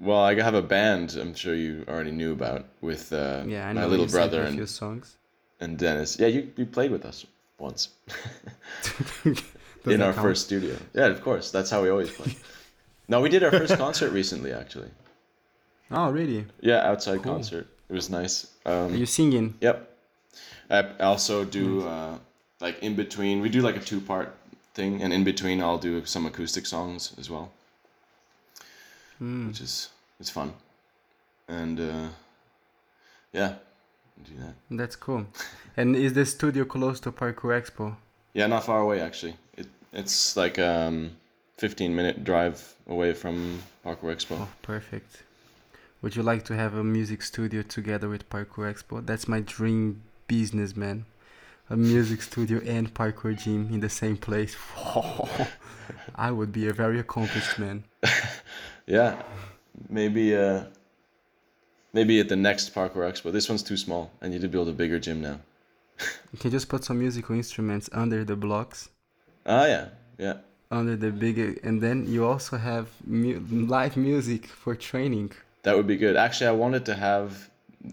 well, 0.00 0.20
I 0.20 0.34
have 0.40 0.54
a 0.54 0.62
band. 0.62 1.16
I'm 1.20 1.34
sure 1.34 1.54
you 1.54 1.84
already 1.88 2.12
knew 2.12 2.32
about 2.32 2.66
with 2.80 3.12
uh, 3.12 3.42
Yeah, 3.46 3.72
my 3.72 3.84
little 3.86 4.06
brother 4.06 4.42
a 4.42 4.50
few 4.50 4.60
and, 4.60 4.68
songs. 4.68 5.16
and 5.60 5.76
Dennis. 5.78 6.18
Yeah, 6.18 6.28
you, 6.28 6.50
you 6.56 6.66
played 6.66 6.90
with 6.90 7.04
us 7.04 7.26
once 7.58 7.88
in 9.24 10.02
our 10.02 10.12
count? 10.12 10.16
first 10.26 10.44
studio. 10.46 10.76
Yeah, 10.94 11.06
of 11.06 11.22
course. 11.22 11.50
That's 11.50 11.70
how 11.70 11.82
we 11.82 11.88
always 11.90 12.10
play. 12.10 12.36
no, 13.08 13.20
we 13.20 13.28
did 13.28 13.42
our 13.42 13.50
first 13.50 13.76
concert 13.76 14.10
recently, 14.12 14.52
actually. 14.52 14.90
Oh, 15.90 16.10
really? 16.10 16.44
Yeah, 16.60 16.88
outside 16.88 17.22
Cool. 17.22 17.32
concert. 17.34 17.66
It 17.88 17.92
was 17.94 18.10
nice. 18.10 18.46
Are 18.66 18.84
Um, 18.86 18.94
you 18.94 19.06
singing? 19.06 19.54
Yep. 19.60 19.88
I 20.70 20.84
also 21.00 21.44
do 21.44 21.86
uh, 21.88 22.18
like 22.60 22.78
in 22.82 22.94
between. 22.94 23.40
We 23.40 23.48
do 23.48 23.62
like 23.62 23.76
a 23.76 23.80
two 23.80 24.00
part 24.00 24.34
thing, 24.74 25.02
and 25.02 25.12
in 25.12 25.24
between, 25.24 25.62
I'll 25.62 25.78
do 25.78 26.04
some 26.04 26.26
acoustic 26.26 26.66
songs 26.66 27.14
as 27.18 27.30
well, 27.30 27.50
Mm. 29.22 29.48
which 29.48 29.60
is 29.60 29.90
it's 30.20 30.30
fun. 30.30 30.52
And 31.48 31.80
uh, 31.80 32.08
yeah, 33.32 33.54
do 34.24 34.32
that. 34.40 34.54
That's 34.70 34.96
cool. 34.96 35.26
And 35.76 35.96
is 35.96 36.12
the 36.12 36.26
studio 36.26 36.64
close 36.64 37.00
to 37.00 37.12
Parkour 37.12 37.60
Expo? 37.60 37.96
Yeah, 38.34 38.46
not 38.46 38.64
far 38.64 38.80
away 38.80 39.00
actually. 39.00 39.36
It 39.56 39.66
it's 39.92 40.36
like 40.36 40.58
um, 40.58 41.12
15 41.56 41.94
minute 41.94 42.24
drive 42.24 42.74
away 42.86 43.14
from 43.14 43.62
Parkour 43.84 44.14
Expo. 44.14 44.38
Oh, 44.40 44.48
perfect. 44.62 45.22
Would 46.02 46.14
you 46.14 46.22
like 46.22 46.44
to 46.44 46.54
have 46.54 46.74
a 46.74 46.84
music 46.84 47.22
studio 47.22 47.62
together 47.62 48.08
with 48.08 48.28
Parkour 48.30 48.72
Expo? 48.72 49.04
That's 49.04 49.26
my 49.26 49.40
dream 49.40 50.02
business, 50.28 50.76
man. 50.76 51.06
A 51.70 51.76
music 51.76 52.22
studio 52.22 52.60
and 52.64 52.94
parkour 52.94 53.36
gym 53.36 53.68
in 53.72 53.80
the 53.80 53.88
same 53.90 54.16
place. 54.16 54.56
I 56.14 56.30
would 56.30 56.52
be 56.52 56.68
a 56.68 56.72
very 56.72 56.98
accomplished 56.98 57.58
man. 57.58 57.84
Yeah, 58.88 59.22
maybe 59.90 60.34
uh, 60.34 60.64
maybe 61.92 62.20
at 62.20 62.28
the 62.28 62.36
next 62.36 62.74
Parkour 62.74 63.04
Expo. 63.10 63.30
This 63.30 63.48
one's 63.48 63.62
too 63.62 63.76
small. 63.76 64.10
I 64.22 64.28
need 64.28 64.40
to 64.40 64.48
build 64.48 64.68
a 64.68 64.72
bigger 64.72 64.98
gym 64.98 65.20
now. 65.20 65.40
You 66.32 66.38
can 66.38 66.50
just 66.50 66.68
put 66.68 66.84
some 66.84 66.98
musical 66.98 67.34
instruments 67.36 67.90
under 67.92 68.24
the 68.24 68.36
blocks, 68.36 68.88
Ah 69.46 69.66
yeah, 69.66 69.88
yeah. 70.18 70.36
under 70.70 70.96
the 70.96 71.10
big, 71.10 71.60
and 71.62 71.82
then 71.82 72.06
you 72.06 72.24
also 72.26 72.56
have 72.56 72.88
mu- 73.04 73.40
live 73.50 73.96
music 73.96 74.46
for 74.46 74.74
training. 74.74 75.32
That 75.64 75.76
would 75.76 75.86
be 75.86 75.96
good. 75.96 76.16
Actually, 76.16 76.48
I 76.48 76.52
wanted 76.52 76.84
to 76.86 76.94
have 76.94 77.50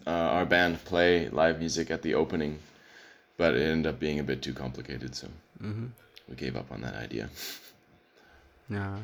uh, 0.08 0.12
our 0.36 0.46
band 0.46 0.84
play 0.86 1.30
live 1.30 1.60
music 1.60 1.92
at 1.92 2.04
the 2.04 2.14
opening, 2.14 2.60
but 3.38 3.54
it 3.56 3.64
ended 3.64 3.88
up 3.94 4.00
being 4.00 4.20
a 4.20 4.24
bit 4.24 4.42
too 4.42 4.54
complicated, 4.54 5.16
so 5.16 5.28
hmm 5.60 5.88
we 6.30 6.36
gave 6.36 6.56
up 6.56 6.72
on 6.72 6.82
that 6.82 6.96
idea. 6.96 7.30
Yeah. 8.70 8.98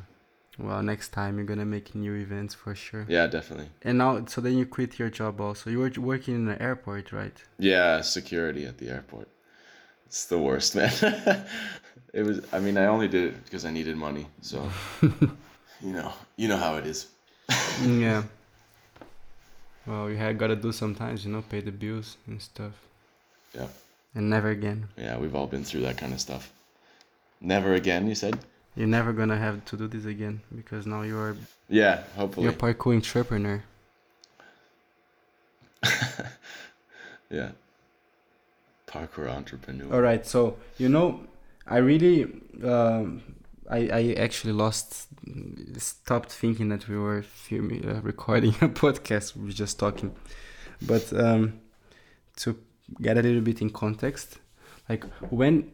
Well, 0.58 0.84
next 0.84 1.10
time 1.10 1.38
you're 1.38 1.46
gonna 1.46 1.66
make 1.66 1.96
new 1.96 2.14
events 2.16 2.54
for 2.54 2.76
sure. 2.76 3.06
Yeah, 3.08 3.28
definitely. 3.28 3.70
And 3.84 3.98
now, 3.98 4.26
so 4.26 4.42
then 4.42 4.58
you 4.58 4.66
quit 4.66 5.00
your 5.00 5.10
job 5.10 5.40
also. 5.40 5.70
You 5.70 5.80
were 5.80 5.92
working 5.98 6.36
in 6.36 6.46
the 6.46 6.62
airport, 6.62 7.12
right? 7.12 7.36
Yeah, 7.58 8.02
security 8.02 8.66
at 8.66 8.78
the 8.78 8.90
airport. 8.90 9.28
It's 10.06 10.26
the 10.26 10.38
worst, 10.38 10.76
man. 10.80 10.92
it 12.14 12.24
was. 12.24 12.42
I 12.52 12.60
mean, 12.60 12.78
I 12.78 12.86
only 12.88 13.08
did 13.08 13.34
it 13.34 13.46
because 13.46 13.66
I 13.66 13.72
needed 13.72 13.96
money. 13.96 14.28
So, 14.42 14.70
you 15.02 15.94
know, 15.94 16.12
you 16.36 16.48
know 16.48 16.58
how 16.58 16.76
it 16.76 16.86
is. 16.86 17.08
yeah. 17.82 18.24
Well, 19.88 20.12
you 20.12 20.16
had 20.18 20.38
gotta 20.38 20.56
do 20.56 20.72
sometimes, 20.72 21.26
you 21.26 21.32
know, 21.32 21.42
pay 21.42 21.60
the 21.60 21.72
bills 21.72 22.18
and 22.28 22.40
stuff. 22.40 22.74
Yeah. 23.56 23.68
And 24.14 24.30
never 24.30 24.50
again. 24.50 24.90
Yeah, 24.96 25.18
we've 25.18 25.34
all 25.36 25.48
been 25.48 25.64
through 25.64 25.82
that 25.82 25.98
kind 25.98 26.14
of 26.14 26.22
stuff. 26.22 26.52
Never 27.42 27.74
again, 27.74 28.08
you 28.08 28.14
said. 28.14 28.38
You're 28.76 28.88
never 28.88 29.12
gonna 29.14 29.38
have 29.38 29.66
to 29.66 29.78
do 29.78 29.88
this 29.88 30.06
again 30.06 30.42
because 30.56 30.86
now 30.88 31.02
you're 31.02 31.36
Yeah, 31.70 32.04
hopefully. 32.16 32.46
you're 32.46 32.54
a 32.54 32.56
parkour 32.56 32.96
entrepreneur. 32.96 33.64
Yeah. 37.30 37.52
Parkour 38.88 39.30
entrepreneur. 39.30 39.94
All 39.94 40.02
right, 40.02 40.26
so 40.26 40.58
you 40.78 40.90
know, 40.90 41.22
I 41.66 41.78
really, 41.78 42.24
um, 42.64 43.22
I 43.70 43.88
I 43.88 44.14
actually 44.18 44.52
lost, 44.54 45.08
stopped 45.78 46.30
thinking 46.32 46.68
that 46.70 46.90
we 46.90 46.98
were 46.98 47.22
filming, 47.22 47.88
uh, 47.88 48.02
recording 48.02 48.50
a 48.62 48.68
podcast. 48.68 49.36
We 49.38 49.46
were 49.46 49.52
just 49.54 49.80
talking, 49.80 50.14
but 50.82 51.12
um, 51.14 51.62
to 52.38 52.58
get 53.02 53.18
a 53.18 53.22
little 53.22 53.42
bit 53.42 53.62
in 53.62 53.70
context, 53.70 54.40
like 54.90 55.06
when 55.30 55.72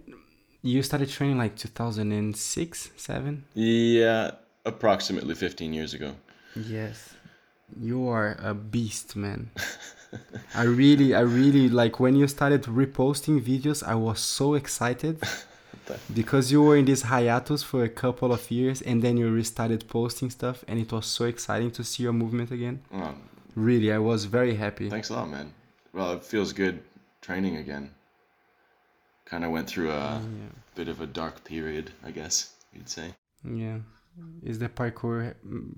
you 0.61 0.83
started 0.83 1.09
training, 1.09 1.37
like 1.37 1.55
2006, 1.55 2.89
seven. 2.97 3.45
Yeah, 3.53 4.31
approximately 4.65 5.35
15 5.35 5.73
years 5.73 5.93
ago. 5.93 6.15
Yes. 6.55 7.13
You 7.79 8.07
are 8.07 8.37
a 8.41 8.53
beast, 8.53 9.15
man. 9.15 9.51
I 10.55 10.63
really, 10.63 11.13
I 11.13 11.19
really 11.19 11.67
like 11.69 11.99
when 11.99 12.15
you 12.15 12.27
started 12.27 12.63
reposting 12.63 13.41
videos, 13.41 13.83
I 13.85 13.95
was 13.95 14.19
so 14.19 14.53
excited 14.53 15.21
because 16.13 16.51
you 16.51 16.61
were 16.61 16.77
in 16.77 16.85
this 16.85 17.03
hiatus 17.03 17.63
for 17.63 17.83
a 17.83 17.89
couple 17.89 18.31
of 18.31 18.49
years 18.51 18.81
and 18.81 19.01
then 19.01 19.17
you 19.17 19.29
restarted 19.29 19.87
posting 19.87 20.29
stuff 20.29 20.63
and 20.67 20.79
it 20.79 20.91
was 20.91 21.05
so 21.05 21.25
exciting 21.25 21.71
to 21.71 21.83
see 21.83 22.03
your 22.03 22.13
movement 22.13 22.51
again. 22.51 22.81
Oh, 22.93 23.13
Really, 23.55 23.91
I 23.91 23.97
was 23.97 24.25
very 24.25 24.55
happy. 24.55 24.87
thanks 24.89 25.09
a 25.09 25.13
lot, 25.13 25.29
man. 25.29 25.51
Well, 25.91 26.13
it 26.13 26.23
feels 26.23 26.53
good 26.53 26.79
training 27.21 27.57
again. 27.57 27.89
Kind 29.29 29.43
of 29.43 29.51
went 29.51 29.67
through 29.67 29.91
a 29.91 30.21
Yeah. 30.21 30.49
bit 30.75 30.87
of 30.87 31.01
a 31.01 31.07
dark 31.07 31.43
period, 31.43 31.91
I 32.05 32.11
guess 32.11 32.53
you'd 32.73 32.89
say. 32.89 33.13
Yeah. 33.43 33.79
Is 34.41 34.57
the 34.59 34.69
parkour 34.69 35.35
mm, 35.45 35.73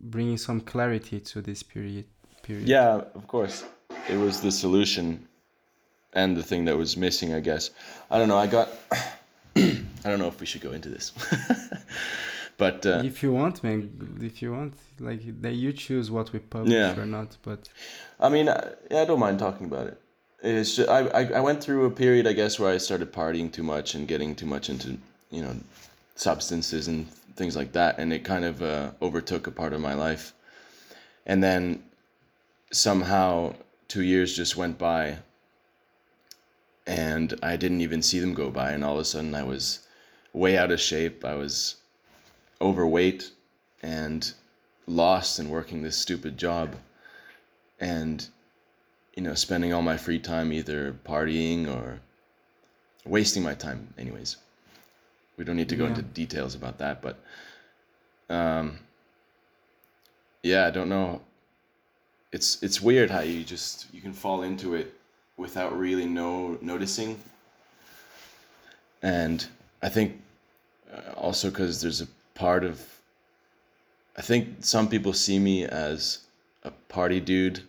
bringing 0.00 0.38
some 0.38 0.60
clarity 0.60 1.20
to 1.20 1.42
this 1.42 1.62
period? 1.62 2.06
Period. 2.42 2.66
Yeah, 2.68 3.02
of 3.14 3.26
course. 3.28 3.64
It 4.08 4.16
was 4.16 4.40
the 4.40 4.50
solution 4.50 5.28
and 6.14 6.36
the 6.36 6.42
thing 6.42 6.64
that 6.64 6.76
was 6.76 6.96
missing, 6.96 7.34
I 7.34 7.40
guess. 7.40 7.70
I 8.10 8.18
don't 8.18 8.28
know. 8.28 8.38
I 8.38 8.46
got. 8.48 8.68
I 10.04 10.08
don't 10.10 10.18
know 10.18 10.28
if 10.28 10.40
we 10.40 10.46
should 10.46 10.62
go 10.62 10.72
into 10.72 10.88
this. 10.88 11.12
but 12.56 12.84
uh, 12.86 13.02
If 13.04 13.22
you 13.22 13.32
want, 13.32 13.62
man, 13.62 14.18
if 14.20 14.42
you 14.42 14.52
want, 14.52 14.74
like, 14.98 15.20
then 15.40 15.54
you 15.54 15.72
choose 15.72 16.10
what 16.10 16.32
we 16.32 16.38
publish 16.40 16.72
Yeah. 16.72 16.98
or 16.98 17.06
not. 17.06 17.36
But 17.42 17.68
I 18.18 18.28
mean, 18.28 18.48
I, 18.48 18.72
yeah, 18.90 19.02
I 19.02 19.04
don't 19.04 19.20
mind 19.20 19.38
talking 19.38 19.66
about 19.66 19.86
it. 19.86 20.00
It's 20.42 20.74
just, 20.74 20.88
I, 20.88 21.06
I 21.06 21.24
I 21.36 21.40
went 21.40 21.62
through 21.62 21.86
a 21.86 21.90
period, 21.90 22.26
I 22.26 22.32
guess, 22.32 22.58
where 22.58 22.72
I 22.72 22.78
started 22.78 23.12
partying 23.12 23.52
too 23.52 23.62
much 23.62 23.94
and 23.94 24.08
getting 24.08 24.34
too 24.34 24.46
much 24.46 24.68
into 24.68 24.98
you 25.30 25.42
know 25.42 25.56
substances 26.16 26.88
and 26.88 27.08
things 27.36 27.56
like 27.56 27.72
that, 27.72 27.98
and 27.98 28.12
it 28.12 28.24
kind 28.24 28.44
of 28.44 28.60
uh, 28.62 28.90
overtook 29.00 29.46
a 29.46 29.52
part 29.52 29.72
of 29.72 29.80
my 29.80 29.94
life. 29.94 30.32
And 31.26 31.42
then 31.42 31.82
somehow 32.72 33.54
two 33.86 34.02
years 34.02 34.36
just 34.36 34.56
went 34.56 34.78
by, 34.78 35.18
and 36.88 37.38
I 37.42 37.56
didn't 37.56 37.80
even 37.80 38.02
see 38.02 38.18
them 38.18 38.34
go 38.34 38.50
by, 38.50 38.72
and 38.72 38.82
all 38.82 38.94
of 38.94 39.00
a 39.00 39.04
sudden 39.04 39.36
I 39.36 39.44
was 39.44 39.86
way 40.32 40.58
out 40.58 40.72
of 40.72 40.80
shape. 40.80 41.24
I 41.24 41.34
was 41.34 41.76
overweight 42.60 43.30
and 43.82 44.32
lost 44.88 45.38
and 45.38 45.50
working 45.50 45.82
this 45.82 45.96
stupid 45.96 46.36
job 46.36 46.74
and 47.80 48.26
you 49.14 49.22
know 49.22 49.34
spending 49.34 49.72
all 49.72 49.82
my 49.82 49.96
free 49.96 50.18
time 50.18 50.52
either 50.52 50.92
partying 51.04 51.68
or 51.68 52.00
wasting 53.04 53.42
my 53.42 53.54
time 53.54 53.92
anyways. 53.98 54.36
We 55.36 55.44
don't 55.44 55.56
need 55.56 55.68
to 55.70 55.76
go 55.76 55.84
Yeah. 55.84 55.90
into 55.90 56.02
details 56.02 56.54
about 56.54 56.78
that 56.78 57.02
but 57.02 57.18
um 58.30 58.78
yeah 60.42 60.66
i 60.66 60.70
don't 60.70 60.88
know. 60.88 61.20
It's 62.32 62.62
it's 62.62 62.80
weird 62.80 63.10
how 63.10 63.20
you 63.20 63.44
just 63.44 63.86
you 63.92 64.00
can 64.00 64.12
fall 64.14 64.42
into 64.42 64.74
it 64.74 64.94
without 65.36 65.78
really 65.78 66.06
know 66.06 66.58
noticing. 66.62 67.18
And 69.02 69.44
i 69.82 69.88
think 69.88 70.20
uh, 70.94 71.12
also 71.16 71.50
because 71.50 71.80
there's 71.82 72.00
a 72.00 72.06
part 72.34 72.62
of 72.64 72.80
i 74.16 74.22
think 74.22 74.48
some 74.60 74.88
people 74.88 75.12
see 75.12 75.38
me 75.38 75.64
as 75.64 76.20
a 76.62 76.70
party 76.88 77.18
dude 77.20 77.62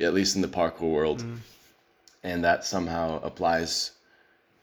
at 0.00 0.14
least 0.14 0.36
in 0.36 0.42
the 0.42 0.48
parkour 0.48 0.90
world 0.90 1.24
and 2.22 2.44
that 2.44 2.64
somehow 2.64 3.20
applies 3.22 3.92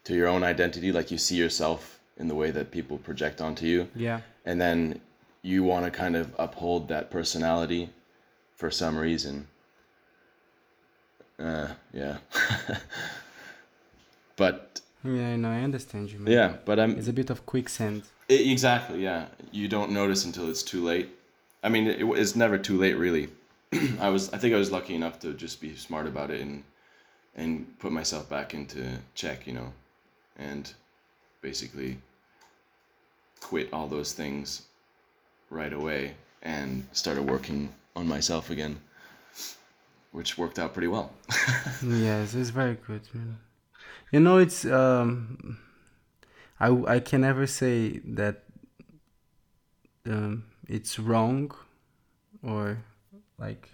to 0.04 0.14
your 0.14 0.28
own 0.28 0.42
identity 0.44 0.92
like 0.92 1.10
you 1.10 1.18
see 1.18 1.36
yourself 1.36 1.98
in 2.18 2.28
the 2.28 2.34
way 2.34 2.50
that 2.50 2.70
people 2.70 2.96
project 2.98 3.40
onto 3.40 3.66
you 3.66 3.88
yeah, 3.94 4.20
and 4.44 4.60
then 4.60 5.00
you 5.42 5.62
want 5.62 5.84
to 5.84 5.90
kind 5.90 6.16
of 6.16 6.34
uphold 6.38 6.88
that 6.88 7.10
personality 7.10 7.88
for 8.56 8.70
some 8.70 8.96
reason 8.96 9.46
uh, 11.38 11.68
yeah 11.92 12.16
but 14.36 14.80
yeah, 15.04 15.28
I 15.32 15.36
no, 15.36 15.50
I 15.50 15.60
understand 15.62 16.10
you, 16.10 16.18
man. 16.18 16.32
yeah 16.32 16.54
but 16.64 16.78
i'm 16.80 16.98
It's 16.98 17.08
a 17.08 17.12
bit 17.12 17.30
of 17.30 17.46
quicksand. 17.46 18.02
I- 18.28 18.32
exactly, 18.34 19.02
yeah. 19.04 19.26
You 19.52 19.68
don't 19.68 19.92
notice 19.92 20.24
until 20.24 20.48
it's 20.50 20.62
too 20.64 20.82
late. 20.84 21.08
I 21.62 21.68
mean, 21.68 21.86
it, 21.86 22.02
it's 22.02 22.34
never 22.34 22.58
too 22.58 22.76
late, 22.76 22.96
really. 22.96 23.28
I 24.00 24.08
was, 24.10 24.32
I 24.32 24.38
think, 24.38 24.54
I 24.54 24.58
was 24.58 24.70
lucky 24.70 24.94
enough 24.94 25.18
to 25.20 25.32
just 25.34 25.60
be 25.60 25.74
smart 25.76 26.06
about 26.06 26.30
it 26.30 26.40
and 26.40 26.62
and 27.36 27.78
put 27.78 27.92
myself 27.92 28.28
back 28.30 28.54
into 28.54 28.98
check, 29.14 29.46
you 29.46 29.52
know, 29.52 29.72
and 30.38 30.72
basically 31.42 31.98
quit 33.40 33.72
all 33.72 33.86
those 33.86 34.12
things 34.14 34.62
right 35.50 35.72
away 35.72 36.14
and 36.42 36.86
started 36.92 37.28
working 37.28 37.72
on 37.94 38.08
myself 38.08 38.50
again, 38.50 38.80
which 40.12 40.38
worked 40.38 40.58
out 40.58 40.72
pretty 40.72 40.88
well. 40.88 41.12
yes, 41.84 42.34
it's 42.34 42.50
very 42.50 42.78
good. 42.86 43.02
You 44.12 44.20
know, 44.20 44.38
it's 44.38 44.64
um, 44.64 45.58
I 46.58 46.68
I 46.86 47.00
can 47.00 47.20
never 47.20 47.46
say 47.46 48.00
that 48.04 48.44
um, 50.06 50.44
it's 50.68 50.98
wrong 50.98 51.52
or 52.42 52.78
like 53.38 53.68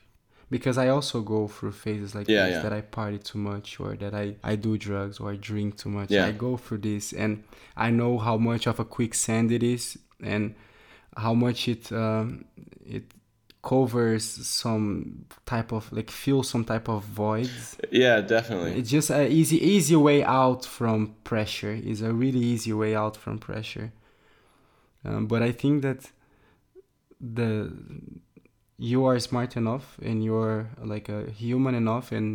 because 0.50 0.76
I 0.76 0.88
also 0.88 1.23
go 1.23 1.49
through 1.49 1.73
phases 1.73 2.14
like 2.14 2.28
Yeah, 2.28 2.45
this 2.47 2.57
yeah. 2.57 2.62
that 2.62 2.73
I 2.75 2.83
party 2.83 3.19
too 3.19 3.38
much 3.38 3.81
or 3.81 3.97
that 3.97 4.14
I, 4.14 4.37
I 4.45 4.54
do 4.57 4.76
drugs 4.76 5.19
or 5.19 5.33
I 5.33 5.37
drink 5.37 5.78
too 5.78 5.88
much. 5.88 6.11
Yeah. 6.11 6.26
I 6.26 6.33
go 6.33 6.59
through 6.59 6.78
this 6.78 7.12
and 7.14 7.42
I 7.75 7.90
know 7.90 8.19
how 8.19 8.37
much 8.37 8.66
of 8.66 8.78
a 8.78 8.85
quicksand 8.85 9.50
it 9.50 9.62
is 9.62 9.99
and 10.23 10.54
how 11.16 11.33
much 11.33 11.69
it 11.69 11.90
um, 11.92 12.45
it 12.85 13.04
covers 13.62 14.25
some 14.25 15.25
type 15.47 15.73
of 15.73 15.90
like 15.92 16.11
fills 16.11 16.50
some 16.50 16.64
type 16.64 16.88
of 16.88 17.04
voids. 17.04 17.78
yeah, 17.90 18.21
definitely. 18.21 18.73
It's 18.78 18.90
just 18.90 19.09
an 19.11 19.31
easy 19.33 19.57
easy 19.57 19.97
way 19.97 20.23
out 20.25 20.66
from 20.66 21.14
pressure. 21.25 21.73
Is 21.73 22.02
a 22.02 22.12
really 22.12 22.40
easy 22.40 22.73
way 22.75 22.95
out 22.95 23.16
from 23.16 23.38
pressure. 23.38 23.92
Um, 25.04 25.26
but 25.26 25.42
I 25.42 25.52
think 25.52 25.83
that 25.83 26.11
the 27.21 27.73
you 28.91 28.99
are 29.09 29.19
smart 29.31 29.53
enough 29.62 29.87
and 30.09 30.17
you're 30.29 30.61
like 30.93 31.09
a 31.19 31.21
human 31.43 31.75
enough 31.83 32.07
and 32.19 32.29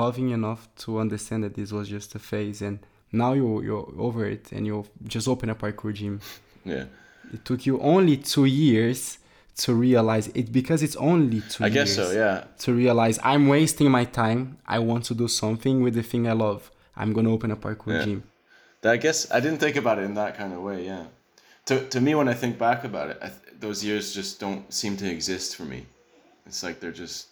loving 0.00 0.28
enough 0.38 0.62
to 0.82 0.88
understand 1.04 1.40
that 1.44 1.54
this 1.58 1.70
was 1.76 1.86
just 1.96 2.14
a 2.14 2.18
phase 2.30 2.58
and 2.66 2.76
now 3.12 3.32
you 3.38 3.46
you're 3.66 3.86
over 4.08 4.22
it 4.34 4.44
and 4.54 4.62
you 4.68 4.84
just 5.14 5.26
open 5.32 5.48
a 5.50 5.54
parkour 5.62 5.92
gym. 6.00 6.20
Yeah. 6.74 6.84
It 7.34 7.42
took 7.48 7.60
you 7.68 7.74
only 7.94 8.16
two 8.32 8.46
years 8.64 9.00
to 9.62 9.68
realize 9.86 10.26
it 10.40 10.46
because 10.60 10.80
it's 10.86 10.96
only 10.96 11.40
two 11.52 11.62
I 11.64 11.68
years 11.68 11.74
guess 11.74 11.90
so, 12.00 12.06
yeah. 12.22 12.36
to 12.64 12.68
realize 12.84 13.16
I'm 13.32 13.44
wasting 13.56 13.88
my 13.98 14.04
time. 14.22 14.40
I 14.76 14.78
want 14.90 15.02
to 15.10 15.14
do 15.22 15.28
something 15.28 15.76
with 15.84 15.94
the 15.94 16.02
thing 16.10 16.22
I 16.32 16.32
love. 16.46 16.60
I'm 17.00 17.12
gonna 17.16 17.32
open 17.36 17.50
a 17.50 17.56
parkour 17.64 17.92
Yeah. 17.94 18.04
gym. 18.06 18.20
I 18.94 18.98
guess 19.04 19.18
I 19.36 19.38
didn't 19.44 19.60
think 19.64 19.76
about 19.82 19.96
it 20.00 20.04
in 20.10 20.14
that 20.22 20.32
kind 20.40 20.52
of 20.56 20.60
way, 20.68 20.78
yeah. 20.90 21.04
To, 21.68 21.74
to 21.94 21.98
me, 22.06 22.14
when 22.14 22.28
I 22.28 22.34
think 22.42 22.52
back 22.58 22.80
about 22.90 23.06
it, 23.12 23.18
I 23.26 23.30
those 23.64 23.82
years 23.82 24.14
just 24.20 24.38
don't 24.44 24.62
seem 24.72 24.94
to 24.98 25.06
exist 25.16 25.56
for 25.56 25.64
me. 25.64 25.80
It's 26.46 26.62
like 26.62 26.80
they're 26.80 27.00
just, 27.06 27.28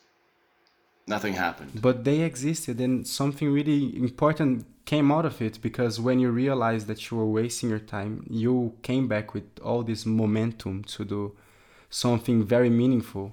nothing 1.06 1.34
happened. 1.34 1.70
But 1.88 2.04
they 2.04 2.20
existed, 2.20 2.80
and 2.80 3.06
something 3.06 3.48
really 3.52 3.82
important 3.96 4.64
came 4.84 5.12
out 5.12 5.26
of 5.26 5.40
it 5.42 5.60
because 5.60 6.00
when 6.00 6.18
you 6.18 6.30
realized 6.30 6.86
that 6.88 7.00
you 7.10 7.16
were 7.18 7.26
wasting 7.40 7.68
your 7.68 7.84
time, 7.96 8.12
you 8.28 8.74
came 8.82 9.06
back 9.14 9.34
with 9.34 9.44
all 9.62 9.82
this 9.82 10.06
momentum 10.06 10.82
to 10.94 11.04
do 11.04 11.36
something 11.90 12.42
very 12.42 12.70
meaningful. 12.70 13.26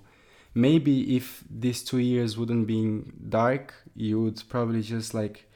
Maybe 0.54 1.16
if 1.16 1.44
these 1.50 1.82
two 1.84 2.00
years 2.00 2.38
wouldn't 2.38 2.68
be 2.68 3.04
dark, 3.30 3.74
you 3.96 4.22
would 4.24 4.44
probably 4.50 4.82
just 4.82 5.14
like 5.14 5.49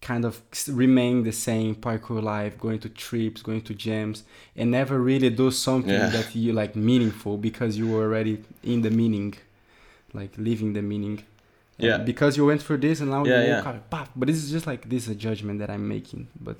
kind 0.00 0.24
of 0.24 0.40
remain 0.68 1.24
the 1.24 1.32
same 1.32 1.74
parkour 1.74 2.22
life, 2.22 2.56
going 2.58 2.78
to 2.78 2.88
trips, 2.88 3.42
going 3.42 3.62
to 3.62 3.74
gyms, 3.74 4.22
and 4.56 4.70
never 4.70 4.98
really 5.00 5.30
do 5.30 5.50
something 5.50 5.90
Yeah. 5.92 6.08
that 6.10 6.34
you 6.34 6.52
like 6.52 6.76
meaningful 6.76 7.36
because 7.36 7.76
you 7.76 7.88
were 7.88 8.04
already 8.04 8.44
in 8.62 8.82
the 8.82 8.90
meaning, 8.90 9.34
like 10.14 10.32
living 10.38 10.72
the 10.74 10.82
meaning. 10.82 11.24
And 11.78 11.86
Yeah. 11.88 11.98
Because 11.98 12.36
you 12.36 12.46
went 12.46 12.62
through 12.62 12.78
this 12.78 13.00
and 13.00 13.10
now 13.10 13.24
Yeah, 13.24 13.40
you 13.42 13.48
yeah. 13.48 13.56
woke 13.56 13.66
up, 13.66 13.90
paf. 13.90 14.08
But 14.14 14.26
this 14.28 14.36
is 14.36 14.50
just 14.50 14.66
like 14.66 14.88
this 14.88 15.04
is 15.04 15.10
a 15.10 15.14
judgment 15.16 15.58
that 15.60 15.70
I'm 15.70 15.86
making. 15.88 16.28
But 16.40 16.56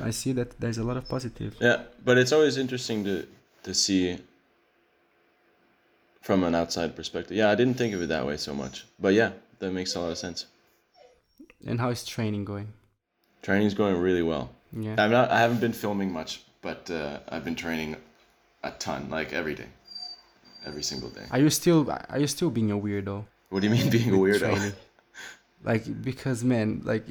I 0.00 0.10
see 0.10 0.32
that 0.32 0.58
there's 0.60 0.78
a 0.78 0.84
lot 0.84 0.96
of 0.96 1.06
positive. 1.08 1.56
Yeah, 1.60 1.82
but 2.04 2.16
it's 2.16 2.32
always 2.32 2.56
interesting 2.56 3.04
to, 3.04 3.26
to 3.64 3.74
see 3.74 4.16
from 6.22 6.42
an 6.44 6.54
outside 6.54 6.96
perspective. 6.96 7.36
Yeah, 7.36 7.50
I 7.50 7.54
didn't 7.54 7.76
think 7.76 7.94
of 7.94 8.00
it 8.02 8.08
that 8.08 8.26
way 8.26 8.36
so 8.38 8.54
much. 8.54 8.86
But 8.98 9.12
yeah, 9.14 9.32
that 9.58 9.72
makes 9.72 9.94
a 9.94 10.00
lot 10.00 10.10
of 10.10 10.18
sense. 10.18 10.46
And 11.66 11.80
how 11.80 11.90
is 11.90 12.04
training 12.04 12.44
going? 12.44 12.72
Training's 13.42 13.74
going 13.74 13.96
really 14.00 14.22
well. 14.22 14.50
Yeah. 14.72 14.94
I'm 14.98 15.10
not. 15.10 15.30
I 15.30 15.40
haven't 15.40 15.60
been 15.60 15.72
filming 15.72 16.12
much, 16.12 16.42
but 16.60 16.90
uh, 16.90 17.18
I've 17.28 17.44
been 17.44 17.54
training 17.54 17.96
a 18.62 18.70
ton, 18.72 19.10
like 19.10 19.32
every 19.32 19.54
day, 19.54 19.66
every 20.64 20.82
single 20.82 21.10
day. 21.10 21.24
Are 21.30 21.38
you 21.38 21.50
still 21.50 21.90
are 21.90 22.18
you 22.18 22.26
still 22.26 22.50
being 22.50 22.70
a 22.70 22.78
weirdo? 22.78 23.24
What 23.50 23.60
do 23.60 23.68
you 23.68 23.74
mean 23.74 23.90
being 23.90 24.10
a 24.10 24.18
weirdo? 24.18 24.74
Like 25.64 26.02
because 26.02 26.42
man, 26.42 26.82
like 26.84 27.04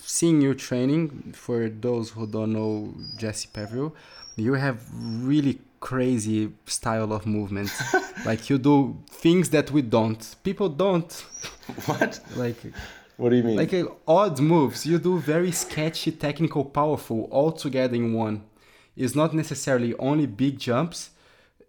seeing 0.00 0.40
you 0.40 0.54
training 0.54 1.34
for 1.36 1.68
those 1.68 2.08
who 2.08 2.26
don't 2.26 2.54
know 2.54 2.94
Jesse 3.18 3.50
Peveril, 3.52 3.94
you 4.36 4.54
have 4.54 4.80
really 4.92 5.58
crazy 5.78 6.52
style 6.64 7.12
of 7.12 7.26
movement. 7.26 7.70
like 8.24 8.48
you 8.48 8.56
do 8.56 8.96
things 9.10 9.50
that 9.50 9.70
we 9.70 9.82
don't. 9.82 10.36
People 10.42 10.70
don't. 10.70 11.12
what? 11.84 12.20
Like 12.34 12.56
What 13.20 13.30
do 13.32 13.36
you 13.36 13.42
mean? 13.42 13.56
like 13.56 13.74
uh, 13.74 13.84
odd 14.08 14.40
moves. 14.40 14.86
You 14.86 14.98
do 14.98 15.18
very 15.18 15.52
sketchy, 15.52 16.10
technical, 16.10 16.64
powerful, 16.64 17.28
all 17.30 17.52
together 17.52 17.94
in 17.94 18.14
one. 18.14 18.44
It's 18.96 19.14
not 19.14 19.34
necessarily 19.34 19.94
only 19.98 20.24
big 20.24 20.58
jumps, 20.58 21.10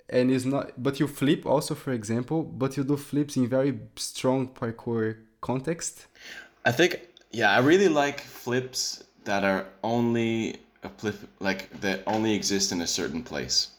and 0.09 0.31
it's 0.31 0.45
not. 0.45 0.71
But 0.81 1.01
you 1.01 1.07
flip 1.07 1.45
also, 1.45 1.75
for 1.75 1.91
example. 1.91 2.43
But 2.43 2.77
you 2.77 2.85
do 2.85 2.95
flips 2.95 3.35
in 3.35 3.49
very 3.49 3.77
strong 3.97 4.47
parkour 4.47 5.17
context. 5.41 6.07
I 6.63 6.71
think 6.71 7.01
yeah, 7.31 7.51
I 7.51 7.59
really 7.59 7.89
like 7.89 8.21
flips 8.21 9.03
that 9.25 9.43
are 9.43 9.65
only 9.83 10.55
a 10.83 10.89
flip 10.89 11.15
like 11.41 11.69
that 11.81 12.01
only 12.07 12.33
exist 12.33 12.71
in 12.71 12.79
a 12.79 12.87
certain 12.87 13.23
place. 13.23 13.71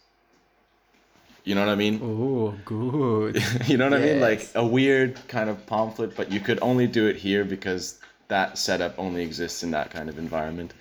You 1.45 1.55
know 1.57 1.61
what 1.63 1.71
I 1.71 1.75
mean? 1.75 2.01
Oh, 2.03 2.55
good. 2.65 3.43
you 3.67 3.77
know 3.77 3.91
what 3.91 3.99
I 3.99 4.05
mean? 4.05 4.21
Like 4.21 4.49
a 4.55 4.65
weird 4.65 5.19
kind 5.29 5.51
of 5.51 5.63
flip, 5.95 6.15
but 6.17 6.31
you 6.31 6.41
could 6.41 6.59
only 6.63 6.87
do 6.87 7.07
it 7.09 7.17
here 7.17 7.45
because 7.45 7.99
that 8.29 8.59
setup 8.59 8.95
only 8.99 9.23
exists 9.23 9.63
in 9.63 9.73
that 9.73 9.91
kind 9.91 10.09
of 10.09 10.19
environment. 10.19 10.73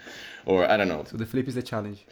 Or 0.45 0.69
I 0.69 0.77
don't 0.77 0.87
know. 0.87 1.03
so 1.05 1.17
the 1.17 1.25
flip 1.25 1.47
is 1.47 1.55
the 1.55 1.63
challenge. 1.63 2.05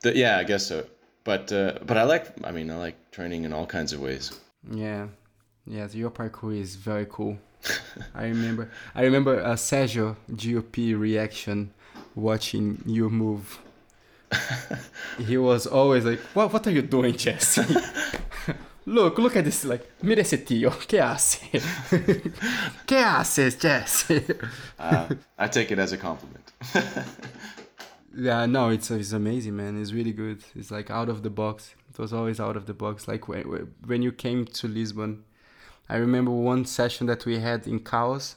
The, 0.00 0.16
yeah, 0.16 0.38
I 0.38 0.44
guess 0.44 0.66
so. 0.66 0.86
But 1.24 1.52
uh, 1.52 1.78
but 1.86 1.96
I 1.96 2.02
like 2.02 2.26
I 2.44 2.50
mean 2.50 2.70
I 2.70 2.76
like 2.76 2.96
training 3.12 3.44
in 3.44 3.52
all 3.52 3.66
kinds 3.66 3.92
of 3.92 4.00
ways. 4.00 4.40
Yeah, 4.70 5.06
yeah. 5.66 5.86
Your 5.92 6.10
parkour 6.10 6.58
is 6.58 6.74
very 6.74 7.06
cool. 7.08 7.38
I 8.14 8.24
remember. 8.24 8.70
I 8.94 9.02
remember 9.02 9.40
uh, 9.40 9.54
Sergio 9.54 10.16
GOP 10.32 10.98
reaction 10.98 11.72
watching 12.14 12.82
you 12.86 13.08
move. 13.08 13.60
he 15.18 15.36
was 15.36 15.66
always 15.66 16.04
like, 16.04 16.20
"What? 16.34 16.52
What 16.52 16.66
are 16.66 16.70
you 16.70 16.82
doing, 16.82 17.16
Jesse? 17.16 17.62
look, 18.86 19.18
look 19.18 19.36
at 19.36 19.44
this. 19.44 19.64
Like, 19.64 19.88
mira 20.02 20.20
ese 20.20 20.38
tío. 20.38 20.70
¿Qué 20.86 21.00
hace? 21.00 21.60
¿Qué 22.86 23.02
haces, 23.02 23.56
Jesse?" 23.60 24.24
Uh, 24.78 25.14
I 25.38 25.48
take 25.48 25.70
it 25.70 25.78
as 25.78 25.92
a 25.92 25.98
compliment. 25.98 26.52
Yeah, 28.14 28.44
no, 28.46 28.68
it's 28.68 28.90
it's 28.90 29.12
amazing, 29.12 29.56
man. 29.56 29.80
It's 29.80 29.92
really 29.92 30.12
good. 30.12 30.44
It's 30.54 30.70
like 30.70 30.90
out 30.90 31.08
of 31.08 31.22
the 31.22 31.30
box. 31.30 31.74
It 31.88 31.98
was 31.98 32.12
always 32.12 32.40
out 32.40 32.56
of 32.56 32.66
the 32.66 32.74
box. 32.74 33.08
Like 33.08 33.26
when 33.26 33.72
when 33.86 34.02
you 34.02 34.12
came 34.12 34.44
to 34.44 34.68
Lisbon, 34.68 35.24
I 35.88 35.96
remember 35.96 36.30
one 36.30 36.66
session 36.66 37.06
that 37.06 37.24
we 37.24 37.38
had 37.38 37.66
in 37.66 37.80
Chaos, 37.80 38.36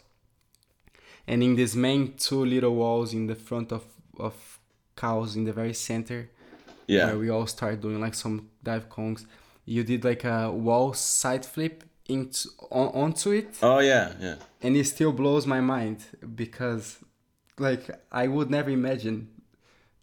and 1.27 1.43
in 1.43 1.55
this 1.57 1.75
main 1.75 2.13
two 2.15 2.45
little 2.45 2.73
walls 2.75 3.13
in 3.13 3.27
the 3.27 3.35
front 3.35 3.73
of 3.73 3.83
of 4.17 4.54
Chaos 4.99 5.35
in 5.35 5.43
the 5.43 5.51
very 5.53 5.73
center, 5.73 6.29
Yeah. 6.87 7.07
where 7.07 7.17
we 7.19 7.29
all 7.29 7.47
started 7.47 7.81
doing 7.81 7.99
like 7.99 8.13
some 8.15 8.49
dive 8.63 8.89
kongs. 8.89 9.25
You 9.65 9.83
did 9.83 10.03
like 10.03 10.23
a 10.23 10.49
wall 10.51 10.93
side 10.93 11.45
flip 11.45 11.83
into 12.07 12.49
on, 12.71 12.87
onto 13.03 13.31
it 13.31 13.57
Oh 13.63 13.79
yeah, 13.79 14.13
yeah. 14.21 14.35
and 14.61 14.77
it 14.77 14.85
still 14.85 15.11
blows 15.11 15.47
my 15.47 15.59
mind 15.59 16.05
because 16.35 16.99
like 17.57 17.89
i 18.11 18.27
would 18.27 18.51
never 18.51 18.69
imagine 18.69 19.27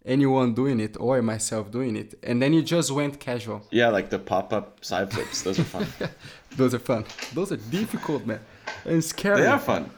anyone 0.05 0.53
doing 0.53 0.81
it 0.81 0.97
or 0.99 1.21
myself 1.21 1.71
doing 1.71 1.95
it 1.95 2.13
and 2.21 2.41
then 2.41 2.51
you 2.51 2.61
just 2.61 2.91
went 2.91 3.21
casual 3.21 3.61
Yeah, 3.71 3.87
like 3.87 4.09
the 4.09 4.19
pop-up 4.19 4.83
side 4.83 5.13
flips. 5.13 5.43
Those 5.43 5.59
are 5.59 5.63
fun. 5.63 5.87
those 6.57 6.73
are 6.73 6.79
fun 6.79 7.05
those 7.33 7.53
are 7.53 7.57
difficult 7.71 8.25
man 8.25 8.41
and 8.83 9.01
scary 9.01 9.39
they 9.41 9.47
are 9.47 9.59
fun. 9.59 9.89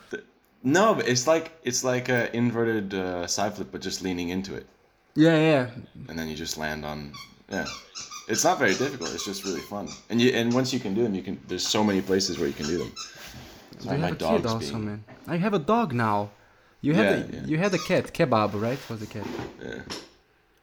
No, 0.61 0.93
but 0.95 1.07
it's 1.07 1.25
like 1.25 1.51
it's 1.63 1.83
like 1.83 2.07
a 2.09 2.35
inverted 2.35 2.93
uh, 2.93 3.25
side 3.27 3.55
flip, 3.55 3.69
but 3.71 3.81
just 3.81 4.01
leaning 4.03 4.29
into 4.29 4.53
it, 4.55 4.65
yeah 5.15 5.37
yeah 5.51 5.65
and 6.09 6.17
then 6.19 6.27
you 6.27 6.35
just 6.35 6.57
land 6.57 6.85
on. 6.85 7.11
Yeah, 7.49 7.65
it's 8.27 8.43
not 8.43 8.57
very 8.59 8.73
difficult. 8.73 9.13
It's 9.13 9.23
just 9.25 9.43
really 9.45 9.61
fun, 9.61 9.87
and 10.09 10.19
you 10.21 10.29
and 10.31 10.51
once 10.53 10.73
you 10.73 10.79
can 10.79 10.93
do 10.95 11.03
them, 11.03 11.13
you 11.15 11.21
can. 11.21 11.39
There's 11.47 11.67
so 11.67 11.83
many 11.83 12.01
places 12.01 12.37
where 12.39 12.47
you 12.47 12.53
can 12.61 12.65
do 12.67 12.77
them. 12.79 12.91
you 13.81 13.97
my 13.97 14.11
dog's 14.11 14.45
also 14.53 14.71
being- 14.73 14.85
man 14.85 15.03
i 15.27 15.37
have 15.45 15.53
a 15.61 15.63
dog 15.73 15.93
now 15.93 16.29
you 16.85 16.93
had 16.99 17.05
Yeah, 17.05 17.15
a, 17.17 17.35
yeah. 17.35 17.45
you 17.51 17.57
had 17.65 17.73
a 17.79 17.81
cat 17.89 18.05
kebab 18.17 18.51
right 18.67 18.81
was 18.89 18.99
the 19.05 19.09
cat 19.15 19.27
Yeah. 19.65 19.81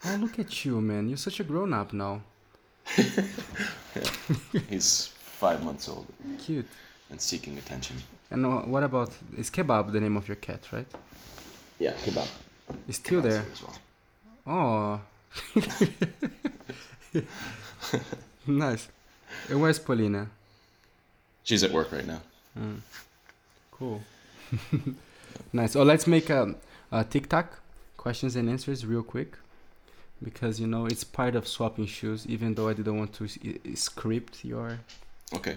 oh 0.06 0.16
look 0.22 0.38
at 0.44 0.50
you 0.64 0.80
man 0.90 1.02
you're 1.08 1.24
such 1.28 1.38
a 1.44 1.46
grown-up 1.50 1.92
now 2.04 2.14
He's 4.70 5.08
five 5.42 5.62
months 5.64 5.88
old 5.88 6.06
cute 6.44 6.66
and 7.10 7.20
seeking 7.20 7.58
attention. 7.58 7.96
and 8.30 8.40
what 8.72 8.82
about 8.90 9.10
is 9.36 9.50
kebab 9.50 9.92
the 9.92 10.00
name 10.00 10.16
of 10.20 10.24
your 10.28 10.36
cat 10.48 10.62
right 10.72 10.90
Yeah, 11.78 11.94
kebab. 12.04 12.28
it's 12.88 12.98
still 12.98 13.20
there 13.20 13.44
As 13.52 13.62
well. 13.62 13.76
Oh. 14.46 15.00
nice. 18.46 18.88
And 19.48 19.60
where's 19.60 19.78
Paulina? 19.78 20.28
She's 21.44 21.62
at 21.64 21.70
work 21.72 21.92
right 21.92 22.06
now. 22.06 22.20
Mm. 22.58 22.80
Cool. 23.70 24.02
nice. 25.52 25.76
Oh, 25.76 25.82
let's 25.82 26.06
make 26.06 26.30
a, 26.30 26.54
a 26.90 27.04
TikTok 27.04 27.60
questions 27.96 28.36
and 28.36 28.48
answers 28.48 28.84
real 28.84 29.02
quick, 29.02 29.36
because 30.22 30.60
you 30.60 30.66
know 30.66 30.86
it's 30.86 31.04
part 31.04 31.34
of 31.34 31.48
swapping 31.48 31.86
shoes. 31.86 32.26
Even 32.26 32.54
though 32.54 32.68
I 32.68 32.74
didn't 32.74 32.98
want 32.98 33.12
to 33.14 33.28
script 33.74 34.44
your 34.44 34.78
Okay. 35.34 35.56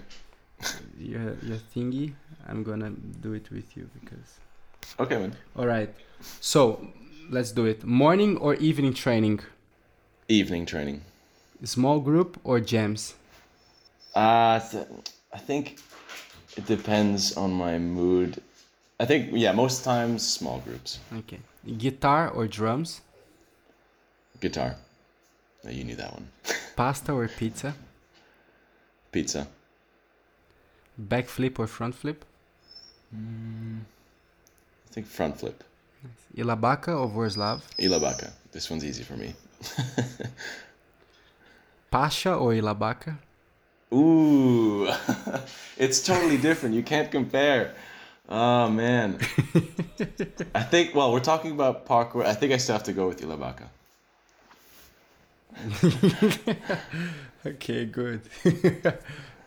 your 0.98 1.36
your 1.44 1.60
thingy, 1.76 2.14
I'm 2.48 2.64
gonna 2.64 2.92
do 3.22 3.34
it 3.34 3.52
with 3.52 3.76
you 3.76 3.90
because. 4.00 4.40
Okay, 5.00 5.18
man. 5.18 5.36
All 5.58 5.68
right. 5.68 5.94
So 6.40 6.88
let's 7.30 7.52
do 7.52 7.66
it. 7.66 7.84
Morning 7.84 8.38
or 8.38 8.56
evening 8.56 8.94
training? 8.94 9.40
Evening 10.28 10.66
training. 10.66 11.02
Small 11.64 12.00
group 12.00 12.40
or 12.44 12.60
jams? 12.60 13.16
Uh, 14.14 14.60
th- 14.60 14.88
I 15.34 15.38
think 15.38 15.80
it 16.56 16.66
depends 16.66 17.36
on 17.38 17.52
my 17.52 17.78
mood. 17.78 18.42
I 19.00 19.06
think 19.06 19.30
yeah, 19.34 19.52
most 19.52 19.84
times 19.84 20.26
small 20.28 20.60
groups. 20.60 21.00
Okay. 21.20 21.40
Guitar 21.78 22.30
or 22.30 22.48
drums? 22.48 23.02
Guitar. 24.40 24.76
You 25.68 25.84
knew 25.84 25.96
that 25.96 26.14
one. 26.14 26.30
Pasta 26.76 27.12
or 27.12 27.28
pizza? 27.28 27.74
Pizza. 29.12 29.48
Backflip 31.02 31.60
or 31.60 31.68
front 31.68 31.96
flip? 31.96 32.24
I 33.14 33.18
think 34.92 35.08
front 35.08 35.40
flip. 35.40 35.64
Ilabaca 36.36 37.00
or 37.00 37.10
Vorslav? 37.10 37.62
Ilabaca. 37.78 38.32
This 38.52 38.70
one's 38.70 38.86
easy 38.86 39.04
for 39.04 39.18
me. 39.18 39.34
Pasha 41.92 42.36
or 42.36 42.54
Ilabaca? 42.54 43.18
Ooh, 43.94 44.90
it's 45.78 46.06
totally 46.06 46.38
different. 46.38 46.76
You 46.76 46.84
can't 46.84 47.12
compare. 47.12 47.74
Oh 48.28 48.70
man. 48.70 49.20
I 50.56 50.64
think. 50.64 50.96
Well, 50.96 51.14
we're 51.14 51.20
talking 51.20 51.52
about 51.52 51.86
parkour. 51.86 52.26
I 52.26 52.34
think 52.34 52.52
I 52.52 52.58
still 52.58 52.74
have 52.74 52.84
to 52.84 52.94
go 52.94 53.08
with 53.08 53.22
Ilabaca. 53.22 53.68
Okay, 57.46 57.86
good. 57.86 58.22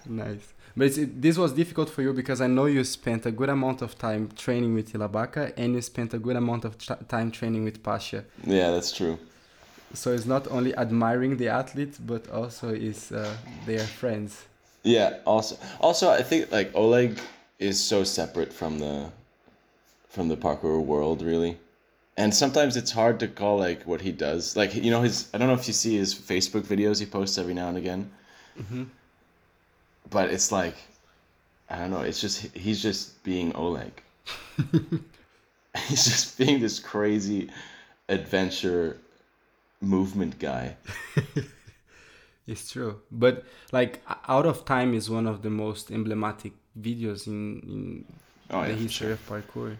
nice. 0.06 0.52
But 0.78 0.96
it, 0.96 1.20
this 1.20 1.36
was 1.36 1.52
difficult 1.52 1.90
for 1.90 2.02
you 2.02 2.12
because 2.12 2.40
I 2.40 2.46
know 2.46 2.66
you 2.66 2.84
spent 2.84 3.26
a 3.26 3.32
good 3.32 3.48
amount 3.48 3.82
of 3.82 3.98
time 3.98 4.30
training 4.36 4.74
with 4.74 4.92
Ilabaca 4.92 5.52
and 5.56 5.74
you 5.74 5.82
spent 5.82 6.14
a 6.14 6.20
good 6.20 6.36
amount 6.36 6.64
of 6.64 6.76
time 7.08 7.32
training 7.32 7.64
with 7.64 7.82
Pasha. 7.82 8.24
Yeah, 8.44 8.70
that's 8.70 8.92
true. 8.92 9.18
So 9.92 10.12
it's 10.12 10.24
not 10.24 10.46
only 10.52 10.72
admiring 10.76 11.36
the 11.36 11.48
athlete, 11.48 11.96
but 12.06 12.30
also 12.30 12.68
is 12.68 13.10
uh, 13.10 13.34
they 13.66 13.74
are 13.74 13.90
friends. 14.02 14.44
Yeah. 14.84 15.16
Also, 15.24 15.58
also, 15.80 16.10
I 16.10 16.22
think 16.22 16.52
like 16.52 16.70
Oleg 16.76 17.18
is 17.58 17.82
so 17.82 18.04
separate 18.04 18.52
from 18.52 18.78
the 18.78 19.10
from 20.08 20.28
the 20.28 20.36
parkour 20.36 20.80
world, 20.80 21.22
really. 21.22 21.58
And 22.16 22.32
sometimes 22.32 22.76
it's 22.76 22.92
hard 22.92 23.18
to 23.18 23.26
call 23.26 23.58
like 23.58 23.82
what 23.84 24.00
he 24.00 24.12
does. 24.12 24.54
Like 24.54 24.76
you 24.76 24.92
know 24.92 25.02
his. 25.02 25.28
I 25.34 25.38
don't 25.38 25.48
know 25.48 25.54
if 25.54 25.66
you 25.66 25.74
see 25.74 25.96
his 25.96 26.14
Facebook 26.14 26.62
videos 26.62 27.00
he 27.00 27.06
posts 27.06 27.36
every 27.36 27.54
now 27.54 27.68
and 27.68 27.78
again. 27.78 28.10
But 30.10 30.30
it's 30.30 30.50
like, 30.52 30.76
I 31.70 31.78
don't 31.78 31.90
know. 31.90 32.00
It's 32.02 32.20
just 32.20 32.40
he's 32.56 32.82
just 32.82 33.22
being 33.24 33.54
Oleg. 33.54 33.92
he's 35.86 36.04
just 36.04 36.38
being 36.38 36.60
this 36.60 36.78
crazy 36.78 37.50
adventure 38.08 38.98
movement 39.80 40.38
guy. 40.38 40.76
It's 42.46 42.70
true. 42.70 43.00
But 43.10 43.44
like 43.72 44.02
Out 44.26 44.46
of 44.46 44.64
Time 44.64 44.94
is 44.94 45.10
one 45.10 45.26
of 45.26 45.42
the 45.42 45.50
most 45.50 45.90
emblematic 45.90 46.52
videos 46.80 47.26
in, 47.26 47.60
in 47.60 48.04
Oh 48.50 48.64
the 48.64 48.72
yeah, 48.72 48.74
history 48.74 49.08
sure. 49.08 49.12
of 49.12 49.26
parkour. 49.26 49.76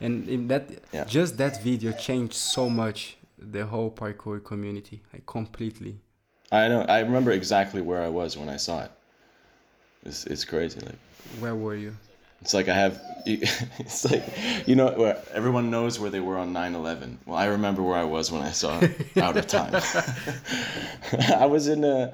And 0.00 0.28
in 0.28 0.48
that 0.48 0.70
Yeah. 0.92 1.04
just 1.04 1.36
that 1.38 1.62
video 1.62 1.92
changed 1.92 2.34
so 2.34 2.68
much 2.68 3.16
the 3.38 3.66
whole 3.66 3.90
parkour 3.90 4.42
community. 4.42 5.02
Like 5.12 5.26
completely. 5.26 6.00
I 6.50 6.68
know. 6.68 6.82
I 6.82 7.00
remember 7.00 7.30
exactly 7.30 7.80
where 7.82 8.02
I 8.02 8.08
was 8.08 8.36
when 8.36 8.48
I 8.48 8.56
saw 8.56 8.84
it. 8.84 8.90
It's 10.08 10.24
it's 10.26 10.44
crazy. 10.44 10.80
Like 10.80 10.98
Where 11.40 11.54
were 11.54 11.74
you? 11.76 11.92
it's 12.42 12.54
like 12.54 12.68
I 12.68 12.74
have. 12.84 12.94
It's 13.84 14.04
like 14.10 14.24
you 14.68 14.74
know 14.74 14.88
where 15.02 15.16
everyone 15.34 15.66
knows 15.70 16.00
where 16.00 16.10
they 16.10 16.20
were 16.28 16.38
on 16.38 16.52
9/11. 16.54 17.16
Well, 17.26 17.36
I 17.44 17.46
remember 17.56 17.82
where 17.82 17.98
I 17.98 18.04
was 18.16 18.32
when 18.32 18.42
I 18.42 18.52
saw 18.52 18.72
Out 19.26 19.36
of 19.36 19.46
Time. 19.46 19.74
I 21.44 21.46
was 21.46 21.68
in 21.68 21.84
uh, 21.84 22.10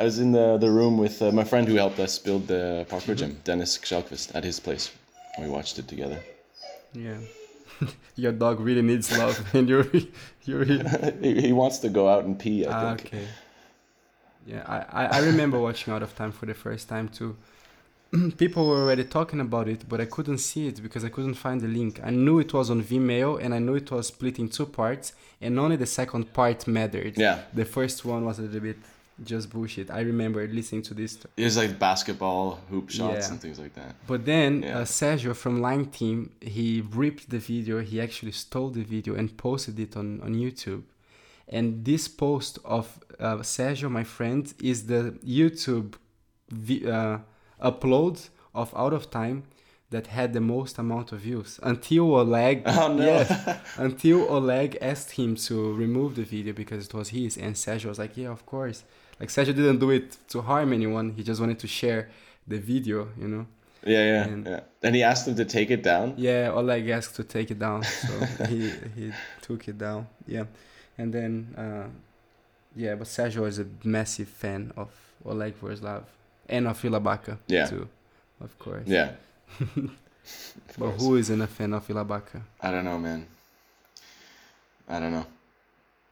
I 0.00 0.04
was 0.04 0.18
in 0.18 0.32
the 0.32 0.58
the 0.58 0.70
room 0.70 0.98
with 0.98 1.22
uh, 1.22 1.30
my 1.32 1.44
friend 1.44 1.66
who 1.68 1.76
helped 1.76 1.98
us 2.00 2.18
build 2.18 2.46
the 2.48 2.84
parkour 2.90 3.16
gym, 3.16 3.40
Dennis 3.44 3.78
Kjellqvist, 3.78 4.34
at 4.34 4.44
his 4.44 4.60
place. 4.60 4.90
We 5.40 5.48
watched 5.48 5.78
it 5.78 5.88
together. 5.88 6.20
Yeah. 6.92 7.18
Your 8.16 8.32
dog 8.32 8.60
really 8.60 8.82
needs 8.82 9.16
love 9.16 9.38
and 9.54 9.68
you're 9.68 9.86
you're 10.44 10.64
he, 10.64 11.40
he 11.40 11.52
wants 11.52 11.78
to 11.78 11.88
go 11.88 12.08
out 12.08 12.24
and 12.24 12.36
pee. 12.38 12.66
I 12.66 12.70
Ah, 12.72 12.94
think. 12.96 13.06
okay. 13.06 13.24
Yeah, 14.48 14.62
I, 14.66 15.18
I, 15.18 15.20
remember 15.20 15.58
watching 15.60 15.92
Out 15.92 16.02
of 16.02 16.16
Time 16.16 16.32
for 16.32 16.46
the 16.46 16.54
first 16.54 16.88
time 16.88 17.08
too. 17.08 17.36
People 18.38 18.66
were 18.66 18.80
already 18.82 19.04
talking 19.04 19.40
about 19.40 19.68
it, 19.68 19.86
but 19.86 20.00
I 20.00 20.06
couldn't 20.06 20.38
see 20.38 20.66
it 20.68 20.82
because 20.82 21.04
I 21.04 21.10
couldn't 21.10 21.34
find 21.34 21.60
the 21.60 21.68
link. 21.68 22.00
I 22.02 22.08
knew 22.08 22.38
it 22.38 22.54
was 22.54 22.70
on 22.70 22.82
Vimeo 22.82 23.38
and 23.42 23.52
I 23.54 23.58
knew 23.58 23.74
it 23.74 23.90
was 23.90 24.06
split 24.06 24.38
in 24.38 24.48
two 24.48 24.64
parts, 24.64 25.12
and 25.42 25.58
only 25.58 25.76
the 25.76 25.84
second 26.00 26.32
part 26.32 26.66
mattered. 26.66 27.18
Yeah, 27.18 27.42
The 27.52 27.66
first 27.66 28.06
one 28.06 28.24
was 28.24 28.38
a 28.38 28.42
little 28.42 28.60
bit 28.60 28.78
just 29.22 29.50
bullshit. 29.50 29.90
I 29.90 30.00
remember 30.00 30.46
listening 30.46 30.82
to 30.82 30.94
this. 30.94 31.18
it 31.36 31.44
was 31.44 31.56
like 31.58 31.78
basketball 31.78 32.60
hoop 32.70 32.88
shots 32.88 33.26
Yeah. 33.26 33.32
and 33.32 33.40
things 33.42 33.58
like 33.58 33.74
that. 33.74 33.96
But 34.06 34.24
then 34.24 34.62
Yeah. 34.62 34.78
uh, 34.78 34.84
Sergio 34.84 35.34
from 35.36 35.60
Line 35.60 35.86
Team, 35.86 36.30
he 36.40 36.82
ripped 37.02 37.28
the 37.28 37.38
video. 37.38 37.80
He 37.82 38.00
actually 38.00 38.32
stole 38.32 38.70
the 38.70 38.84
video 38.84 39.14
and 39.14 39.36
posted 39.36 39.78
it 39.78 39.96
on, 39.96 40.20
on 40.22 40.34
YouTube. 40.34 40.82
And 41.48 41.84
this 41.84 42.08
post 42.08 42.58
of 42.64 43.00
uh, 43.18 43.36
Sergio, 43.38 43.90
my 43.90 44.04
friend, 44.04 44.52
is 44.62 44.86
the 44.86 45.18
YouTube 45.24 45.94
uh, 46.86 47.18
upload 47.62 48.28
of 48.54 48.74
Out 48.76 48.92
of 48.92 49.10
Time 49.10 49.44
that 49.90 50.08
had 50.08 50.32
the 50.34 50.40
most 50.40 50.78
amount 50.78 51.12
of 51.12 51.20
views 51.20 51.58
until 51.62 52.14
Oleg. 52.16 52.62
Oh 52.66 52.88
no. 52.92 53.02
Yes, 53.04 53.58
until 53.78 54.28
Oleg 54.28 54.76
asked 54.82 55.12
him 55.12 55.34
to 55.36 55.72
remove 55.74 56.14
the 56.16 56.24
video 56.24 56.52
because 56.52 56.86
it 56.86 56.94
was 56.94 57.08
his, 57.08 57.38
and 57.38 57.54
Sergio 57.54 57.86
was 57.86 57.98
like, 57.98 58.16
"Yeah, 58.16 58.28
of 58.28 58.44
course." 58.44 58.84
Like 59.18 59.30
Sergio 59.30 59.54
didn't 59.54 59.78
do 59.78 59.90
it 59.90 60.16
to 60.28 60.42
harm 60.42 60.72
anyone. 60.72 61.12
He 61.16 61.22
just 61.24 61.40
wanted 61.40 61.58
to 61.60 61.66
share 61.66 62.10
the 62.46 62.58
video, 62.58 63.08
you 63.18 63.28
know. 63.28 63.46
Yeah, 63.84 64.04
yeah, 64.04 64.24
And- 64.28 64.46
yeah. 64.46 64.60
And 64.82 64.94
he 64.94 65.02
asked 65.02 65.26
him 65.26 65.34
to 65.36 65.44
take 65.44 65.70
it 65.70 65.82
down. 65.82 66.14
Yeah, 66.18 66.50
Oleg 66.54 66.88
asked 66.90 67.16
to 67.16 67.24
take 67.24 67.50
it 67.50 67.58
down, 67.58 67.82
so 67.82 68.12
he 68.48 68.70
he 68.94 69.12
took 69.40 69.66
it 69.68 69.78
down. 69.78 70.06
Yeah, 70.26 70.44
and 70.98 71.12
then 71.12 71.54
uh, 71.56 71.88
yeah, 72.76 72.94
but 72.96 73.06
Sergio 73.06 73.46
is 73.46 73.58
a 73.58 73.66
massive 73.84 74.28
fan 74.28 74.72
of 74.76 74.88
Oleg 75.24 75.54
Vorslav 75.60 76.02
and 76.48 76.66
of 76.66 76.80
Ilabaca 76.82 77.38
Yeah. 77.46 77.66
too, 77.66 77.88
of 78.40 78.58
course. 78.58 78.86
Yeah. 78.86 79.12
Of 79.60 79.74
but 80.78 80.90
course. 80.90 81.00
who 81.02 81.16
isn't 81.16 81.40
a 81.40 81.46
fan 81.46 81.72
of 81.72 81.86
Ilabaca? 81.88 82.42
I 82.60 82.70
don't 82.70 82.84
know, 82.84 82.98
man. 82.98 83.26
I 84.88 85.00
don't 85.00 85.12
know. 85.12 85.26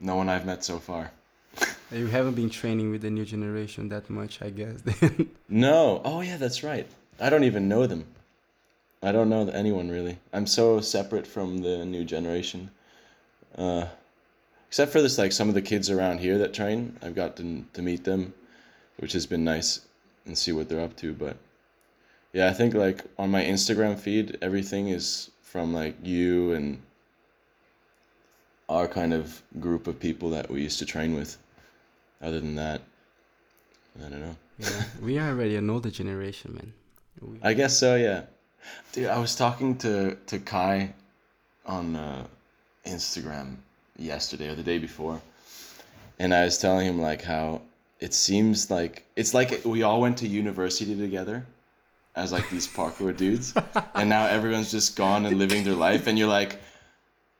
No 0.01 0.17
one 0.17 0.29
I've 0.29 0.45
met 0.47 0.65
so 0.65 0.79
far. 0.79 1.11
You 1.93 2.09
haven't 2.09 2.35
been 2.35 2.51
training 2.51 2.91
with 2.91 3.03
the 3.03 3.11
new 3.11 3.25
generation 3.25 3.89
that 3.91 4.11
much, 4.11 4.43
I 4.43 4.51
guess. 4.51 4.81
Then 5.01 5.31
No. 5.49 6.01
Oh 6.05 6.21
yeah, 6.21 6.37
that's 6.37 6.63
right. 6.65 6.87
I 7.21 7.31
don't 7.31 7.45
even 7.45 7.69
know 7.69 7.87
them. 7.87 8.05
I 9.03 9.13
don't 9.13 9.29
know 9.29 9.49
anyone 9.49 9.89
really. 9.89 10.19
I'm 10.33 10.47
so 10.47 10.81
separate 10.81 11.27
from 11.27 11.59
the 11.59 11.85
new 11.85 12.05
generation. 12.05 12.71
Uh, 13.57 13.87
except 14.69 14.93
for 14.93 15.01
this, 15.03 15.19
like 15.19 15.33
some 15.33 15.49
of 15.49 15.55
the 15.55 15.63
kids 15.63 15.91
around 15.91 16.19
here 16.19 16.39
that 16.39 16.53
train, 16.55 16.97
I've 17.03 17.15
gotten 17.15 17.69
to 17.75 17.83
meet 17.83 18.05
them, 18.05 18.35
which 18.99 19.13
has 19.13 19.27
been 19.27 19.45
nice 19.45 19.81
and 20.27 20.37
see 20.37 20.53
what 20.53 20.69
they're 20.69 20.81
up 20.81 20.97
to. 20.97 21.13
But 21.13 21.37
yeah, 22.33 22.49
I 22.49 22.53
think 22.53 22.75
like 22.75 23.05
on 23.19 23.31
my 23.31 23.43
Instagram 23.43 23.99
feed, 23.99 24.39
everything 24.43 24.89
is 24.89 25.31
from 25.43 25.73
like 25.73 25.97
you 26.03 26.53
and 26.53 26.83
our 28.69 28.89
kind 28.89 29.15
of 29.15 29.43
group 29.61 29.87
of 29.87 29.99
people 30.01 30.31
that 30.31 30.51
we 30.51 30.63
used 30.63 30.79
to 30.81 30.87
train 30.87 31.15
with. 31.15 31.39
Other 32.21 32.41
than 32.41 32.57
that, 32.57 32.81
I 34.05 34.09
don't 34.09 34.21
know. 34.21 34.37
yeah, 34.59 34.83
we 35.03 35.19
are 35.19 35.29
already 35.29 35.57
an 35.57 35.71
older 35.71 35.91
generation, 35.91 36.55
man. 36.55 36.73
We- 37.21 37.39
I 37.43 37.53
guess 37.55 37.79
so, 37.79 37.95
yeah. 37.97 38.23
Dude, 38.93 39.07
I 39.07 39.19
was 39.19 39.37
talking 39.37 39.77
to 39.79 40.17
to 40.27 40.39
Kai 40.41 40.93
on 41.67 41.95
uh, 41.95 42.27
Instagram 42.85 43.57
yesterday 43.99 44.49
or 44.49 44.55
the 44.55 44.63
day 44.63 44.79
before, 44.79 45.21
and 46.19 46.35
I 46.35 46.45
was 46.45 46.59
telling 46.59 46.87
him 46.87 47.01
like 47.01 47.23
how 47.23 47.63
it 48.01 48.13
seems 48.15 48.71
like 48.71 49.05
it's 49.17 49.33
like 49.35 49.63
we 49.65 49.83
all 49.83 50.01
went 50.01 50.19
to 50.19 50.29
university 50.29 50.95
together 50.97 51.47
as 52.15 52.33
like 52.33 52.49
these 52.51 52.67
parkour 52.67 53.17
dudes, 53.17 53.55
and 53.95 54.09
now 54.09 54.27
everyone's 54.27 54.71
just 54.71 54.97
gone 54.97 55.27
and 55.27 55.39
living 55.39 55.65
their 55.65 55.75
life, 55.75 56.07
and 56.07 56.19
you're 56.19 56.29
like, 56.29 56.59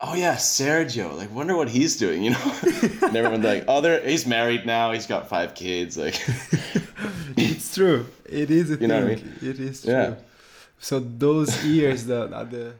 oh 0.01 0.15
yeah, 0.15 0.35
Sergio. 0.37 1.17
Like, 1.17 1.35
wonder 1.35 1.57
what 1.57 1.69
he's 1.69 1.97
doing, 1.97 2.23
you 2.23 2.31
know? 2.31 2.55
and 3.03 3.17
everyone's 3.17 3.45
like, 3.45 3.65
oh, 3.69 3.81
there, 3.81 4.07
he's 4.07 4.27
married 4.27 4.67
now. 4.67 4.93
He's 4.93 5.07
got 5.07 5.29
five 5.31 5.55
kids. 5.55 5.97
Like, 5.97 6.21
it's 7.37 7.75
true. 7.75 8.07
It 8.27 8.51
is 8.51 8.69
a 8.69 8.73
You 8.75 8.77
thing. 8.77 8.89
know 8.89 9.01
what 9.01 9.13
I 9.13 9.15
mean? 9.15 9.33
It 9.41 9.59
is 9.61 9.83
true. 9.83 9.93
Yeah. 9.93 10.15
So 10.79 11.01
those 11.01 11.65
years, 11.65 12.05
the 12.05 12.31
are 12.35 12.45
the 12.45 12.75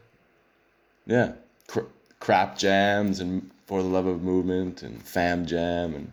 yeah, 1.07 1.31
Cr- 1.67 1.89
crap 2.19 2.57
jams 2.59 3.19
and 3.19 3.49
for 3.67 3.83
the 3.83 3.87
love 3.89 4.07
of 4.07 4.23
movement 4.23 4.81
and 4.81 5.01
fam 5.03 5.45
jam 5.45 5.93
and 5.93 6.11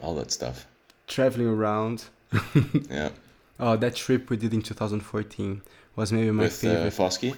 all 0.00 0.14
that 0.14 0.30
stuff. 0.30 0.66
traveling 1.06 1.48
around. 1.48 2.04
Yeah, 2.90 3.10
Oh, 3.60 3.76
that 3.76 3.94
trip 3.94 4.30
we 4.30 4.36
did 4.36 4.52
in 4.54 4.62
2014 4.62 5.62
was 5.96 6.12
maybe 6.12 6.30
my 6.32 6.44
with 6.44 6.64
uh, 6.64 6.68
favorite. 6.68 6.92
Fosky, 6.92 7.32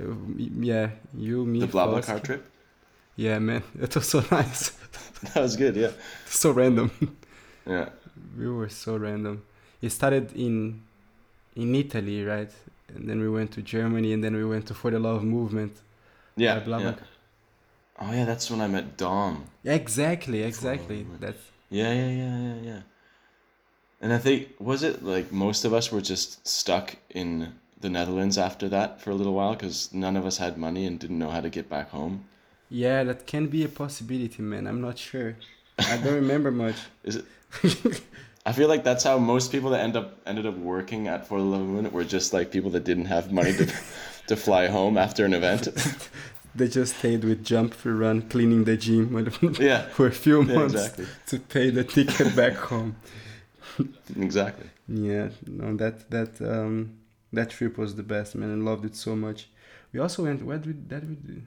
Uh, 0.00 0.14
yeah, 0.60 0.90
you, 1.16 1.44
me, 1.44 1.60
the 1.60 1.66
Foss. 1.68 2.06
BlaBlaCar 2.06 2.22
trip. 2.22 2.42
Yeah, 3.16 3.38
man, 3.40 3.62
it 3.80 3.94
was 3.94 4.08
so 4.08 4.22
nice, 4.30 4.70
That 5.34 5.40
was 5.42 5.56
good. 5.56 5.74
Yeah, 5.76 5.90
so 6.26 6.50
random. 6.52 6.90
yeah, 7.66 7.88
we 8.38 8.46
were 8.48 8.68
so 8.68 8.96
random. 8.96 9.42
It 9.82 9.90
started 9.90 10.32
in 10.36 10.82
in 11.56 11.74
Italy, 11.74 12.24
right? 12.24 12.52
And 12.94 13.08
then 13.08 13.18
we 13.20 13.28
went 13.28 13.50
to 13.52 13.62
Germany, 13.62 14.12
and 14.12 14.22
then 14.22 14.34
we 14.36 14.44
went 14.44 14.66
to 14.68 14.74
For 14.74 14.90
the 14.90 14.98
Love 15.00 15.24
Movement. 15.24 15.72
yeah. 16.36 16.58
by 16.60 16.64
BlaBlaCar. 16.66 17.00
yeah. 17.00 17.15
Oh 17.98 18.12
yeah, 18.12 18.24
that's 18.24 18.50
when 18.50 18.60
I 18.60 18.66
met 18.66 18.96
Dom. 18.96 19.44
Exactly, 19.64 20.42
exactly. 20.42 21.06
That's 21.20 21.38
Yeah, 21.70 21.92
yeah, 21.92 22.10
yeah, 22.10 22.38
yeah, 22.38 22.54
yeah. 22.62 22.80
And 24.00 24.12
I 24.12 24.18
think 24.18 24.48
was 24.58 24.82
it 24.82 25.02
like 25.02 25.32
most 25.32 25.64
of 25.64 25.72
us 25.72 25.90
were 25.90 26.02
just 26.02 26.46
stuck 26.46 26.96
in 27.10 27.54
the 27.80 27.88
Netherlands 27.88 28.36
after 28.38 28.68
that 28.68 29.00
for 29.00 29.10
a 29.10 29.14
little 29.14 29.34
while 29.34 29.54
because 29.54 29.92
none 29.92 30.16
of 30.16 30.26
us 30.26 30.38
had 30.38 30.58
money 30.58 30.86
and 30.86 30.98
didn't 30.98 31.18
know 31.18 31.30
how 31.30 31.40
to 31.40 31.48
get 31.50 31.68
back 31.70 31.90
home. 31.90 32.24
yeah, 32.68 33.04
that 33.04 33.26
can 33.26 33.46
be 33.46 33.64
a 33.64 33.68
possibility, 33.68 34.42
man. 34.42 34.66
I'm 34.66 34.80
not 34.80 34.98
sure. 34.98 35.36
I 35.78 35.96
don't 35.98 36.14
remember 36.24 36.50
much. 36.50 36.76
Is 37.04 37.16
it? 37.16 37.24
I 38.46 38.52
feel 38.52 38.68
like 38.68 38.84
that's 38.84 39.02
how 39.04 39.18
most 39.18 39.50
people 39.50 39.70
that 39.70 39.80
end 39.82 39.96
up 39.96 40.18
ended 40.26 40.46
up 40.46 40.56
working 40.56 41.08
at 41.08 41.26
For 41.26 41.38
the 41.38 41.44
Love 41.44 41.62
of 41.62 41.66
Movement 41.68 41.94
were 41.94 42.04
just 42.04 42.32
like 42.32 42.50
people 42.50 42.70
that 42.72 42.84
didn't 42.84 43.06
have 43.06 43.32
money 43.32 43.52
to 43.54 43.66
to 44.28 44.36
fly 44.36 44.66
home 44.68 44.96
after 44.98 45.24
an 45.24 45.34
event. 45.34 45.68
They 46.56 46.68
just 46.68 46.96
stayed 46.98 47.24
with 47.24 47.44
jump 47.44 47.74
for 47.74 47.94
run, 47.94 48.22
cleaning 48.28 48.64
the 48.64 48.76
gym 48.76 49.06
Yeah, 49.60 49.82
for 49.88 50.06
a 50.06 50.12
few 50.12 50.42
yeah, 50.42 50.54
months 50.54 50.74
exactly, 50.74 51.06
to 51.26 51.38
pay 51.38 51.70
the 51.70 51.84
ticket 51.84 52.34
back 52.34 52.54
home. 52.70 52.96
exactly. 54.18 54.70
Yeah, 54.88 55.30
no, 55.46 55.76
that 55.76 56.10
that 56.10 56.40
um 56.40 56.98
that 57.32 57.50
trip 57.50 57.76
was 57.78 57.96
the 57.96 58.02
best, 58.02 58.34
man. 58.34 58.50
I 58.52 58.70
loved 58.70 58.84
it 58.84 58.96
so 58.96 59.16
much. 59.16 59.48
We 59.92 60.00
also 60.00 60.24
went. 60.24 60.44
Where 60.44 60.58
did 60.58 60.66
we, 60.66 60.72
that 60.88 61.04
we 61.08 61.14
do? 61.16 61.42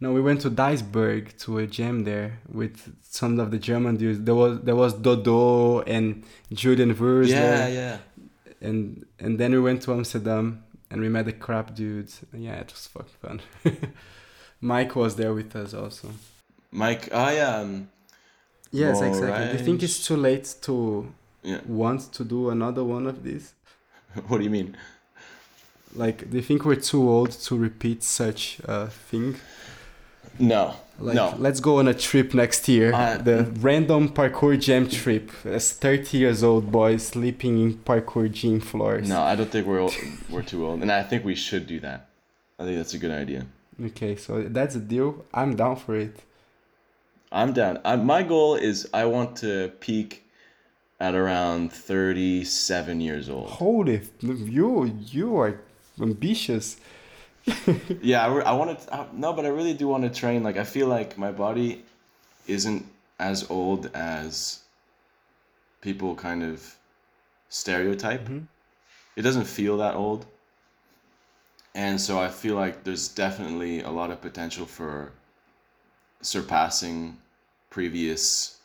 No, 0.00 0.12
we 0.12 0.20
went 0.20 0.40
to 0.42 0.50
Duisburg 0.50 1.38
to 1.44 1.58
a 1.58 1.66
jam 1.66 2.04
there 2.04 2.40
with 2.48 2.92
some 3.02 3.38
of 3.38 3.50
the 3.50 3.58
German 3.58 3.96
dudes. 3.96 4.20
There 4.20 4.34
was 4.34 4.60
there 4.62 4.76
was 4.76 4.94
Dodo 4.94 5.80
and 5.82 6.24
Julian 6.52 6.94
Wurzler. 6.94 7.28
Yeah, 7.30 7.68
yeah. 7.68 7.98
and 8.60 9.06
and 9.18 9.38
then 9.38 9.52
we 9.52 9.60
went 9.60 9.82
to 9.82 9.92
Amsterdam 9.92 10.64
and 10.90 11.00
we 11.00 11.08
met 11.08 11.24
the 11.26 11.32
crap 11.32 11.74
dudes. 11.74 12.20
Yeah, 12.32 12.56
it 12.56 12.70
was 12.72 12.86
fucking 12.88 13.18
fun. 13.22 13.40
Mike 14.62 14.96
was 14.96 15.16
there 15.16 15.34
with 15.34 15.54
us 15.56 15.74
also. 15.74 16.08
Mike, 16.70 17.12
I 17.12 17.36
yeah, 17.36 17.56
um, 17.56 17.88
Yes, 18.70 19.02
exactly. 19.02 19.46
Do 19.52 19.58
you 19.58 19.64
think 19.64 19.82
it's 19.82 20.06
too 20.06 20.16
late 20.16 20.54
to 20.62 21.12
yeah. 21.42 21.60
want 21.66 22.12
to 22.14 22.24
do 22.24 22.48
another 22.48 22.82
one 22.82 23.06
of 23.06 23.22
these? 23.22 23.52
What 24.28 24.38
do 24.38 24.44
you 24.44 24.50
mean? 24.50 24.76
Like, 25.94 26.30
do 26.30 26.36
you 26.36 26.42
think 26.42 26.64
we're 26.64 26.76
too 26.76 27.06
old 27.08 27.32
to 27.32 27.56
repeat 27.56 28.02
such 28.02 28.60
a 28.64 28.86
thing? 28.86 29.36
No, 30.38 30.74
Like, 30.98 31.14
no. 31.14 31.34
let's 31.38 31.60
go 31.60 31.78
on 31.78 31.88
a 31.88 31.92
trip 31.94 32.32
next 32.32 32.66
year. 32.68 32.94
Uh, 32.94 33.18
the 33.18 33.52
random 33.60 34.08
parkour 34.08 34.58
jam 34.58 34.88
trip. 34.88 35.30
As 35.44 35.72
30 35.72 36.16
years 36.16 36.42
old 36.42 36.72
boys 36.72 37.08
sleeping 37.08 37.60
in 37.60 37.74
parkour 37.74 38.32
gym 38.32 38.60
floors. 38.60 39.08
No, 39.08 39.20
I 39.20 39.34
don't 39.36 39.50
think 39.50 39.66
we're 39.66 39.80
old, 39.80 39.94
we're 40.30 40.42
too 40.42 40.66
old, 40.66 40.80
and 40.80 40.90
I 40.90 41.02
think 41.02 41.24
we 41.24 41.34
should 41.34 41.66
do 41.66 41.80
that. 41.80 42.08
I 42.58 42.64
think 42.64 42.76
that's 42.78 42.94
a 42.94 42.98
good 42.98 43.10
idea. 43.10 43.44
Okay, 43.80 44.16
so 44.16 44.42
that's 44.42 44.74
a 44.74 44.80
deal. 44.80 45.24
I'm 45.32 45.56
down 45.56 45.76
for 45.76 45.96
it. 45.96 46.16
I'm 47.30 47.52
down. 47.52 47.80
I, 47.84 47.96
my 47.96 48.22
goal 48.22 48.54
is 48.56 48.88
I 48.92 49.06
want 49.06 49.36
to 49.38 49.72
peak 49.80 50.24
at 51.00 51.14
around 51.14 51.72
37 51.72 53.00
years 53.00 53.28
old. 53.28 53.50
Holy, 53.50 54.02
you 54.20 54.84
you 55.10 55.36
are 55.38 55.60
ambitious. 56.00 56.76
Yeah, 58.02 58.26
I, 58.26 58.40
I 58.40 58.52
want 58.52 58.78
to. 58.80 58.94
I, 58.94 59.06
no, 59.12 59.32
but 59.32 59.44
I 59.44 59.48
really 59.48 59.74
do 59.74 59.88
want 59.88 60.04
to 60.04 60.10
train. 60.10 60.42
Like, 60.42 60.56
I 60.56 60.64
feel 60.64 60.86
like 60.86 61.18
my 61.18 61.32
body 61.32 61.84
isn't 62.46 62.86
as 63.18 63.50
old 63.50 63.90
as 63.94 64.60
people 65.80 66.14
kind 66.14 66.42
of 66.42 66.76
stereotype. 67.48 68.26
Mhm. 68.28 68.46
It 69.16 69.22
doesn't 69.22 69.44
feel 69.46 69.76
that 69.78 69.94
old. 69.94 70.26
And 71.74 72.00
so 72.00 72.18
I 72.18 72.28
feel 72.28 72.54
like 72.54 72.84
there's 72.84 73.08
definitely 73.08 73.82
a 73.82 73.90
lot 73.90 74.10
of 74.10 74.20
potential 74.22 74.64
for 74.66 75.12
surpassing 76.20 77.18
previous 77.70 78.58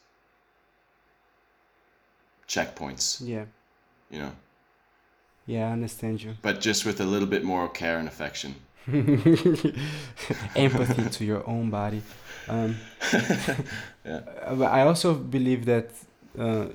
checkpoints, 2.48 3.22
Yeah, 3.26 3.46
you 4.10 4.20
know, 4.20 4.32
yeah, 5.46 5.70
I 5.70 5.72
understand 5.72 6.22
you. 6.22 6.36
but 6.42 6.60
just 6.62 6.86
with 6.86 7.00
a 7.02 7.06
little 7.06 7.28
bit 7.28 7.44
more 7.44 7.70
care 7.70 7.98
and 8.00 8.08
affection. 8.08 8.56
Empathy 10.56 11.06
to 11.10 11.26
your 11.26 11.48
own 11.48 11.70
body. 11.70 12.02
Um, 12.48 12.76
Yeah. 14.06 14.22
but 14.56 14.72
I 14.72 14.82
also 14.84 15.14
believe 15.16 15.66
that 15.66 15.90
uh, 16.40 16.68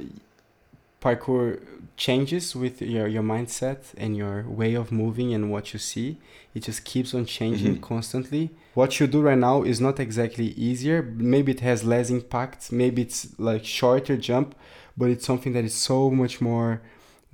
parkour 1.03 1.61
changes 1.97 2.57
with 2.62 2.81
your, 2.81 3.07
your 3.07 3.23
mindset 3.23 3.81
and 3.97 4.17
your 4.17 4.37
way 4.61 4.73
of 4.75 4.91
moving 4.91 5.35
and 5.35 5.51
what 5.53 5.65
you 5.73 5.79
see. 5.79 6.09
It 6.55 6.61
just 6.69 6.85
keeps 6.85 7.11
on 7.15 7.25
changing 7.27 7.77
Mhm. 7.77 7.81
constantly. 7.91 8.45
What 8.75 8.91
you 8.99 9.07
do 9.07 9.21
right 9.21 9.38
now 9.38 9.62
is 9.73 9.79
not 9.81 10.01
exactly 10.01 10.49
easier. 10.69 10.99
Maybe 11.35 11.53
it 11.53 11.61
has 11.61 11.85
less 11.85 12.09
impact. 12.19 12.73
Maybe 12.73 13.03
it's 13.03 13.21
like 13.38 13.65
shorter 13.65 14.17
jump, 14.17 14.55
but 14.97 15.11
it's 15.11 15.27
something 15.27 15.53
that 15.57 15.65
is 15.65 15.75
so 15.75 16.11
much 16.11 16.35
more. 16.41 16.81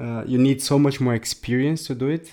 Uh, 0.00 0.22
you 0.32 0.38
need 0.38 0.58
so 0.62 0.76
much 0.78 1.00
more 1.00 1.14
experience 1.22 1.80
to 1.88 1.94
do 1.94 2.08
it. 2.18 2.26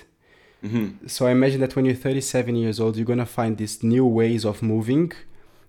hmm 0.62 0.88
So 1.06 1.26
I 1.28 1.30
imagine 1.38 1.60
that 1.60 1.76
when 1.76 1.84
you're 1.86 1.94
37 2.08 2.56
years 2.56 2.80
old, 2.80 2.96
you're 2.96 3.10
gonna 3.14 3.26
find 3.40 3.52
these 3.56 3.82
new 3.94 4.06
ways 4.20 4.44
of 4.44 4.62
moving 4.62 5.12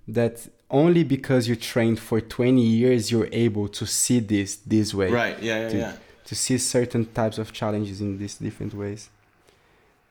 that 0.07 0.35
only 0.69 1.03
because 1.03 1.47
you 1.47 1.55
trained 1.55 1.99
for 1.99 2.19
20 2.19 2.61
years 2.61 3.09
you're 3.11 3.29
able 3.31 3.67
to 3.69 3.85
see 3.85 4.19
this 4.19 4.57
this 4.57 4.93
way 4.93 5.09
Right. 5.09 5.41
Yeah. 5.41 5.59
Yeah. 5.61 5.69
Dude. 5.69 5.79
Yeah. 5.79 5.93
to 6.25 6.35
see 6.35 6.57
certain 6.57 7.05
types 7.05 7.37
of 7.37 7.53
challenges 7.53 8.01
in 8.01 8.17
these 8.17 8.35
different 8.35 8.73
ways 8.73 9.09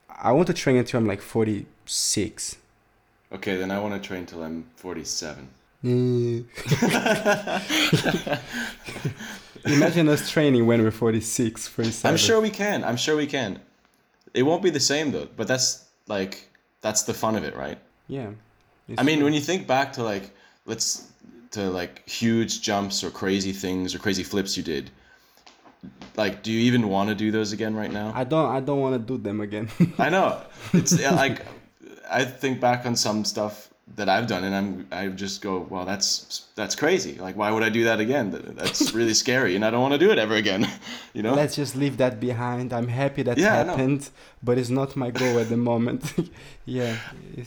i 0.09 0.33
want 0.33 0.47
to 0.47 0.55
train 0.55 0.77
until 0.77 0.99
i'm 1.01 1.07
like 1.07 1.21
46 1.23 2.57
Okay, 3.33 3.57
then 3.57 3.73
I 3.73 3.81
want 3.81 3.93
to 4.01 4.09
train 4.09 4.25
till 4.25 4.41
I'm 4.45 4.65
47. 4.77 5.49
imagine 9.65 10.09
us 10.09 10.31
training 10.31 10.67
when 10.67 10.83
we're 10.83 10.91
46 10.91 11.69
47 11.69 12.09
I'm 12.11 12.17
sure 12.17 12.41
we 12.41 12.51
can. 12.51 12.85
I'm 12.85 12.97
sure 12.97 13.17
we 13.17 13.27
can. 13.27 13.61
It 14.35 14.43
won't 14.45 14.63
be 14.63 14.71
the 14.71 14.81
same 14.81 15.11
though, 15.13 15.29
but 15.37 15.49
that's 15.49 15.85
like 16.07 16.49
that's 16.81 17.03
the 17.03 17.15
fun 17.15 17.37
of 17.37 17.45
it, 17.45 17.57
right? 17.57 17.79
yeah 18.09 18.31
I 18.97 19.03
mean, 19.03 19.25
when 19.25 19.35
you 19.35 19.41
think 19.41 19.67
back 19.67 19.93
to 19.95 20.05
like 20.05 20.31
let's 20.67 21.09
to 21.53 21.71
like 21.71 22.07
huge 22.09 22.61
jumps 22.61 23.03
or 23.03 23.11
crazy 23.11 23.53
things 23.53 23.95
or 23.95 23.99
crazy 23.99 24.23
flips 24.23 24.57
you 24.57 24.63
did, 24.63 24.91
like 26.17 26.43
do 26.43 26.53
you 26.53 26.61
even 26.61 26.89
want 26.89 27.09
to 27.09 27.15
do 27.15 27.31
those 27.31 27.53
again 27.53 27.75
right 27.75 27.93
now? 27.93 28.13
i 28.15 28.25
don't 28.25 28.51
i 28.51 28.61
don't 28.61 28.81
want 28.81 28.95
to 28.95 28.99
do 28.99 29.21
them 29.23 29.41
again 29.41 29.69
I 29.99 30.09
know. 30.11 30.41
It's 30.73 31.01
like 31.01 31.47
I 32.11 32.25
think 32.25 32.61
back 32.61 32.87
on 32.87 32.97
some 32.97 33.25
stuff 33.25 33.71
that 33.95 34.09
I've 34.09 34.27
done 34.27 34.43
and 34.43 34.55
I'm 34.55 34.87
I 34.91 35.07
just 35.09 35.41
go, 35.43 35.65
"Well, 35.71 35.85
that's 35.85 36.47
that's 36.57 36.75
crazy. 36.75 37.15
Like 37.21 37.37
why 37.37 37.51
would 37.53 37.63
I 37.63 37.69
do 37.69 37.85
that 37.85 38.01
again? 38.01 38.31
That's 38.57 38.93
really 38.99 39.15
scary 39.15 39.55
and 39.55 39.65
I 39.65 39.71
don't 39.71 39.81
want 39.81 39.93
to 39.95 39.99
do 39.99 40.11
it 40.11 40.19
ever 40.19 40.35
again." 40.35 40.69
you 41.15 41.23
know? 41.23 41.35
let's 41.35 41.55
just 41.57 41.77
leave 41.77 41.97
that 41.97 42.19
behind 42.21 42.73
i'm 42.73 42.89
happy 42.89 43.23
that 43.23 43.39
Yeah, 43.39 43.65
happened 43.65 44.11
but 44.43 44.59
it's 44.59 44.71
not 44.71 44.97
my 44.97 45.11
goal 45.11 45.39
at 45.39 45.49
the 45.49 45.57
moment 45.57 46.03
yeah 46.67 46.97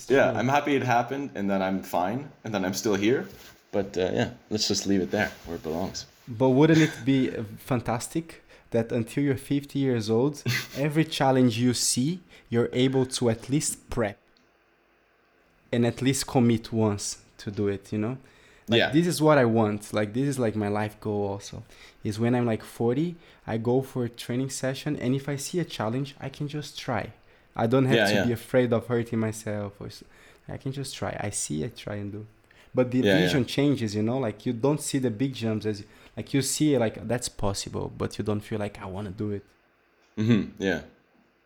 Yeah. 0.10 0.32
I'm 0.39 0.47
happy 0.47 0.75
it 0.75 0.84
happened 0.84 1.30
and 1.36 1.49
that 1.52 1.62
I'm 1.62 1.84
fine 1.84 2.30
and 2.43 2.54
that 2.54 2.63
I'm 2.65 2.73
still 2.73 2.95
here. 2.95 3.28
But 3.71 3.97
uh, 3.97 4.10
yeah, 4.19 4.30
let's 4.49 4.67
just 4.67 4.88
leave 4.88 5.02
it 5.02 5.12
there 5.12 5.32
where 5.45 5.58
it 5.58 5.63
belongs. 5.63 6.06
But 6.28 6.49
wouldn't 6.49 6.80
it 6.82 6.93
be 7.06 7.30
uh, 7.30 7.43
fantastic 7.58 8.41
that 8.71 8.91
until 8.91 9.23
you're 9.23 9.38
50 9.38 9.78
years 9.80 10.10
old, 10.10 10.43
every 10.78 11.06
challenge 11.06 11.58
you 11.60 11.73
see, 11.73 12.19
you're 12.49 12.69
able 12.73 13.06
to 13.17 13.30
at 13.30 13.49
least 13.49 13.89
prep 13.89 14.17
and 15.71 15.86
at 15.86 16.01
least 16.01 16.27
commit 16.27 16.71
once 16.73 17.19
to 17.38 17.51
do 17.51 17.67
it, 17.67 17.91
you 17.93 17.99
know? 17.99 18.17
Like 18.67 18.77
yeah. 18.79 18.91
this 18.91 19.08
is 19.08 19.21
what 19.21 19.38
I 19.38 19.45
want. 19.45 19.93
Like 19.93 20.13
this 20.13 20.27
is 20.27 20.38
like 20.38 20.55
my 20.55 20.67
life 20.67 20.99
goal 20.99 21.27
also. 21.27 21.63
Is 22.03 22.19
when 22.19 22.36
I'm 22.36 22.45
like 22.45 22.63
40, 22.63 23.15
I 23.47 23.58
go 23.58 23.82
for 23.82 24.05
a 24.05 24.10
training 24.10 24.51
session 24.51 24.95
and 24.97 25.15
if 25.15 25.27
I 25.27 25.38
see 25.38 25.60
a 25.60 25.65
challenge, 25.65 26.15
I 26.19 26.29
can 26.29 26.47
just 26.47 26.77
try. 26.79 27.13
I 27.55 27.65
don't 27.67 27.86
have 27.86 27.95
Yeah, 27.95 28.05
to 28.08 28.13
yeah. 28.13 28.25
be 28.25 28.32
afraid 28.34 28.71
of 28.71 28.88
hurting 28.88 29.19
myself 29.19 29.73
or 29.79 29.89
I 30.47 30.58
can 30.58 30.71
just 30.71 30.95
try. 30.95 31.17
I 31.19 31.32
see, 31.32 31.63
I 31.65 31.69
try 31.69 31.95
and 31.95 32.12
do. 32.12 32.25
But 32.73 32.91
the 32.91 33.01
vision 33.01 33.45
changes, 33.45 33.95
you 33.95 34.03
know. 34.03 34.19
Like 34.19 34.45
you 34.45 34.53
don't 34.53 34.79
see 34.82 34.99
the 34.99 35.10
big 35.10 35.34
jumps 35.34 35.65
as 35.65 35.84
like 36.15 36.34
you 36.34 36.41
see 36.43 36.77
like 36.77 37.08
that's 37.08 37.27
possible, 37.29 37.91
but 37.97 38.17
you 38.19 38.23
don't 38.23 38.41
feel 38.41 38.60
like 38.60 38.79
I 38.79 38.86
want 38.86 39.08
to 39.08 39.13
do 39.13 39.32
it. 39.32 39.43
hmm 40.15 40.43
Yeah. 40.60 40.82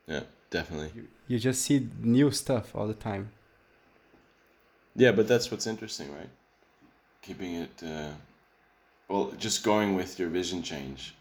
Yeah. 0.07 0.23
Definitely. 0.49 0.91
You, 0.95 1.07
you 1.29 1.39
just 1.39 1.61
see 1.61 1.87
new 2.01 2.29
stuff 2.31 2.75
all 2.75 2.87
the 2.87 2.93
time. 2.93 3.31
Yeah, 4.95 5.11
but 5.11 5.27
that's 5.27 5.49
what's 5.49 5.67
interesting, 5.67 6.13
right? 6.13 6.29
Keeping 7.21 7.55
it, 7.55 7.83
uh, 7.83 8.11
well, 9.07 9.31
just 9.37 9.63
going 9.63 9.95
with 9.95 10.19
your 10.19 10.29
vision 10.29 10.61
change 10.61 11.15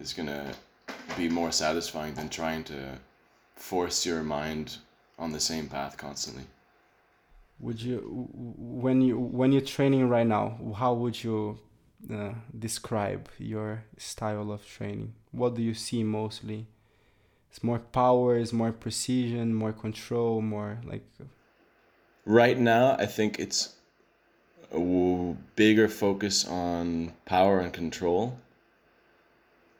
is 0.00 0.12
gonna 0.12 0.52
be 1.16 1.28
more 1.28 1.52
satisfying 1.52 2.14
than 2.14 2.28
trying 2.28 2.64
to 2.64 2.98
force 3.56 4.04
your 4.04 4.22
mind 4.22 4.76
on 5.18 5.32
the 5.32 5.40
same 5.40 5.68
path 5.68 5.96
constantly. 5.96 6.44
Would 7.60 7.80
you 7.80 8.28
when 8.32 9.00
you 9.02 9.18
when 9.18 9.50
you're 9.50 9.60
training 9.62 10.08
right 10.08 10.26
now? 10.26 10.58
How 10.76 10.94
would 10.94 11.22
you 11.24 11.58
uh, 12.12 12.34
describe 12.56 13.28
your 13.38 13.82
style 13.96 14.52
of 14.52 14.64
training? 14.64 15.14
What 15.32 15.56
do 15.56 15.62
you 15.62 15.74
see 15.74 16.04
mostly? 16.04 16.68
It's 17.50 17.64
more 17.64 17.80
power, 17.80 18.36
is 18.36 18.52
more 18.52 18.72
precision, 18.72 19.54
more 19.54 19.72
control, 19.72 20.40
more 20.40 20.80
like 20.84 21.04
Right 22.28 22.58
now, 22.58 22.94
I 22.98 23.06
think 23.06 23.38
it's 23.38 23.72
a 24.70 24.78
bigger 25.56 25.88
focus 25.88 26.46
on 26.46 27.14
power 27.24 27.60
and 27.60 27.72
control. 27.72 28.38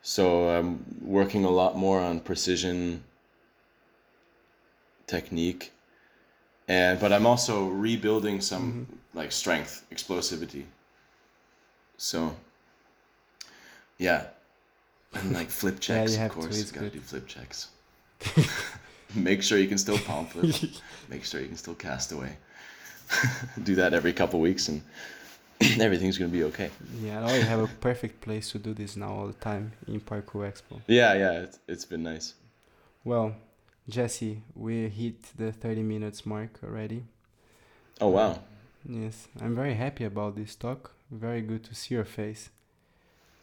So 0.00 0.48
I'm 0.48 0.82
working 1.02 1.44
a 1.44 1.50
lot 1.50 1.76
more 1.76 2.00
on 2.00 2.20
precision, 2.20 3.04
technique, 5.06 5.72
and 6.68 6.98
but 6.98 7.12
I'm 7.12 7.26
also 7.26 7.66
rebuilding 7.66 8.40
some 8.40 8.87
mm-hmm. 8.87 9.18
like 9.18 9.30
strength, 9.30 9.84
explosivity. 9.92 10.64
So 11.98 12.34
yeah, 13.98 14.28
and 15.12 15.34
like 15.34 15.50
flip 15.50 15.80
checks, 15.87 16.16
you 16.16 16.24
of 16.24 16.30
course. 16.30 16.58
it's 16.58 16.72
gotta 16.72 16.87
good. 16.87 16.94
do 16.94 17.00
flip 17.00 17.26
checks. 17.26 17.68
Make 19.14 19.42
sure 19.42 19.59
you 19.59 19.68
can 19.68 19.79
still 19.79 19.99
palm 19.99 20.27
flip. 20.27 20.55
Make 21.09 21.25
sure 21.25 21.40
you 21.40 21.47
can 21.49 21.57
still 21.57 21.75
cast 21.75 22.12
away. 22.12 22.37
do 23.62 23.75
that 23.75 23.94
every 23.94 24.12
couple 24.12 24.38
weeks 24.40 24.68
and 24.68 24.83
everything's 25.81 26.18
gonna 26.18 26.31
be 26.31 26.44
okay. 26.44 26.71
yeah. 27.03 27.35
You 27.35 27.42
have 27.42 27.61
a 27.61 27.66
perfect 27.66 28.21
place 28.21 28.51
to 28.53 28.59
do 28.59 28.75
this 28.75 28.97
now 28.97 29.11
all 29.12 29.27
the 29.27 29.33
time 29.33 29.73
in 29.87 30.01
Parkour 30.01 30.51
Expo. 30.51 30.81
Yeah, 30.87 31.14
yeah, 31.14 31.33
it's, 31.40 31.59
it's 31.66 31.85
been 31.85 32.03
nice. 32.03 32.35
Well, 33.05 33.35
Jesse, 33.88 34.42
we 34.55 34.88
hit 34.88 35.23
the 35.37 35.51
30 35.53 35.83
minutes 35.83 36.27
mark 36.27 36.61
already. 36.62 37.05
Oh 38.01 38.09
wow. 38.09 38.31
Uh, 38.31 38.38
yes, 38.88 39.29
I'm 39.40 39.55
very 39.57 39.75
happy 39.75 40.05
about 40.05 40.37
this 40.37 40.55
talk. 40.55 40.92
Very 41.11 41.40
good 41.40 41.64
to 41.64 41.75
see 41.75 41.94
your 41.94 42.05
face, 42.05 42.51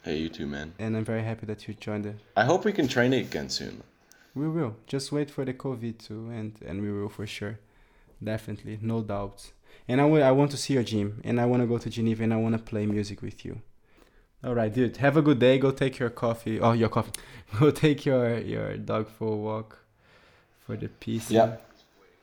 Hey, 0.03 0.17
you 0.17 0.29
too, 0.29 0.45
man. 0.45 0.73
and 0.77 0.95
I'm 0.95 1.03
very 1.03 1.23
happy 1.23 1.47
that 1.47 1.67
you 1.67 1.73
joined. 1.73 2.03
The... 2.05 2.13
I 2.37 2.45
hope 2.45 2.63
we 2.63 2.71
can 2.71 2.87
train 2.87 3.11
again 3.11 3.49
soon. 3.49 3.81
We 4.35 4.49
will 4.49 4.75
just 4.85 5.11
wait 5.11 5.31
for 5.31 5.45
the 5.45 5.53
COVID 5.53 5.97
to 6.07 6.29
end, 6.31 6.59
and 6.65 6.81
we 6.81 6.91
will 6.91 7.09
for 7.09 7.25
sure, 7.25 7.57
definitely, 8.21 8.77
no 8.81 9.01
doubts. 9.01 9.53
And 9.87 10.01
I 10.01 10.05
will- 10.05 10.23
I 10.23 10.31
want 10.31 10.51
to 10.51 10.57
see 10.57 10.73
your 10.73 10.83
gym, 10.83 11.21
and 11.23 11.39
I 11.39 11.45
want 11.45 11.61
to 11.63 11.67
go 11.67 11.77
to 11.77 11.89
Geneva, 11.89 12.23
and 12.23 12.33
I 12.33 12.37
want 12.37 12.55
to 12.57 12.61
play 12.61 12.85
music 12.85 13.21
with 13.21 13.45
you. 13.45 13.61
All 14.43 14.53
right, 14.53 14.71
dude. 14.73 14.97
Have 14.97 15.17
a 15.17 15.21
good 15.21 15.39
day. 15.39 15.57
Go 15.57 15.71
take 15.71 15.97
your 15.97 16.09
coffee. 16.09 16.59
Oh, 16.59 16.73
your 16.73 16.89
coffee. 16.89 17.13
Go 17.59 17.71
take 17.71 18.05
your 18.05 18.37
your 18.39 18.77
dog 18.77 19.07
for 19.07 19.29
a 19.33 19.35
walk, 19.35 19.79
for 20.65 20.75
the 20.77 20.87
peace. 20.87 21.31
Yeah. 21.31 21.57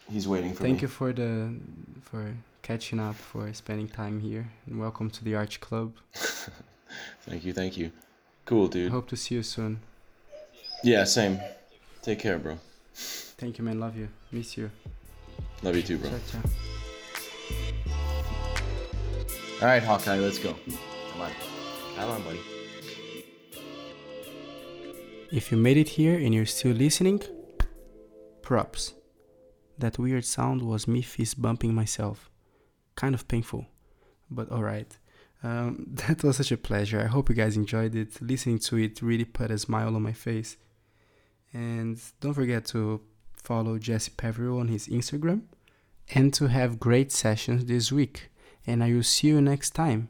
He's 0.08 0.28
waiting 0.28 0.52
for 0.52 0.62
me. 0.62 0.68
Thank 0.68 0.76
me. 0.78 0.82
you 0.82 0.88
for 0.88 1.12
the 1.12 1.54
for 2.02 2.34
catching 2.62 3.00
up, 3.00 3.16
for 3.16 3.52
spending 3.54 3.88
time 3.88 4.20
here, 4.20 4.50
and 4.66 4.78
welcome 4.78 5.10
to 5.10 5.24
the 5.24 5.34
Arch 5.34 5.60
Club. 5.60 5.94
Thank 7.26 7.44
you, 7.44 7.52
thank 7.52 7.76
you. 7.76 7.90
Cool, 8.44 8.68
dude. 8.68 8.92
Hope 8.92 9.08
to 9.08 9.16
see 9.16 9.36
you 9.36 9.42
soon. 9.42 9.80
Yeah, 10.84 11.04
same. 11.04 11.40
Take 12.02 12.18
care, 12.18 12.38
bro. 12.38 12.58
Thank 12.94 13.58
you, 13.58 13.64
man. 13.64 13.78
Love 13.78 13.96
you. 13.96 14.08
Miss 14.32 14.56
you. 14.56 14.70
Love 15.62 15.76
you 15.76 15.82
too, 15.82 15.98
bro. 15.98 16.10
Ciao, 16.10 16.18
ciao. 16.32 16.50
All 19.60 19.68
right, 19.68 19.82
Hawkeye, 19.82 20.18
let's 20.18 20.38
go. 20.38 20.56
Come 21.12 21.20
on. 21.20 21.30
Come 21.94 22.10
on, 22.10 22.22
buddy. 22.24 22.40
If 25.30 25.52
you 25.52 25.56
made 25.56 25.76
it 25.76 25.90
here 25.90 26.18
and 26.18 26.34
you're 26.34 26.46
still 26.46 26.72
listening, 26.72 27.22
props. 28.42 28.94
That 29.78 29.98
weird 29.98 30.24
sound 30.24 30.62
was 30.62 30.88
me 30.88 31.02
fist 31.02 31.40
bumping 31.40 31.72
myself. 31.72 32.28
Kind 32.96 33.14
of 33.14 33.28
painful, 33.28 33.66
but 34.28 34.50
alright. 34.50 34.98
Um, 35.44 35.86
that 36.06 36.24
was 36.24 36.38
such 36.38 36.50
a 36.50 36.56
pleasure. 36.56 37.00
I 37.00 37.06
hope 37.06 37.28
you 37.28 37.36
guys 37.36 37.56
enjoyed 37.56 37.94
it. 37.94 38.20
Listening 38.20 38.58
to 38.58 38.76
it 38.78 39.00
really 39.00 39.24
put 39.24 39.52
a 39.52 39.58
smile 39.58 39.94
on 39.94 40.02
my 40.02 40.12
face. 40.12 40.56
And 41.52 42.00
don't 42.20 42.34
forget 42.34 42.64
to 42.66 43.00
follow 43.34 43.78
Jesse 43.78 44.12
Peveril 44.16 44.58
on 44.58 44.68
his 44.68 44.88
Instagram 44.88 45.42
and 46.14 46.32
to 46.34 46.48
have 46.48 46.80
great 46.80 47.12
sessions 47.12 47.64
this 47.64 47.92
week. 47.92 48.30
And 48.66 48.82
I 48.82 48.92
will 48.92 49.02
see 49.02 49.28
you 49.28 49.40
next 49.40 49.70
time. 49.70 50.08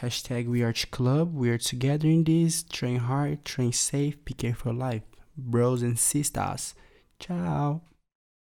Hashtag 0.00 0.46
We 0.46 0.62
Club. 0.90 1.34
We 1.34 1.50
are 1.50 1.58
together 1.58 2.08
in 2.08 2.24
this. 2.24 2.62
Train 2.62 2.98
hard, 2.98 3.44
train 3.44 3.72
safe, 3.72 4.22
be 4.24 4.34
careful 4.34 4.74
life. 4.74 5.02
Bros 5.36 5.82
and 5.82 5.98
sisters. 5.98 6.74
Ciao. 7.18 7.82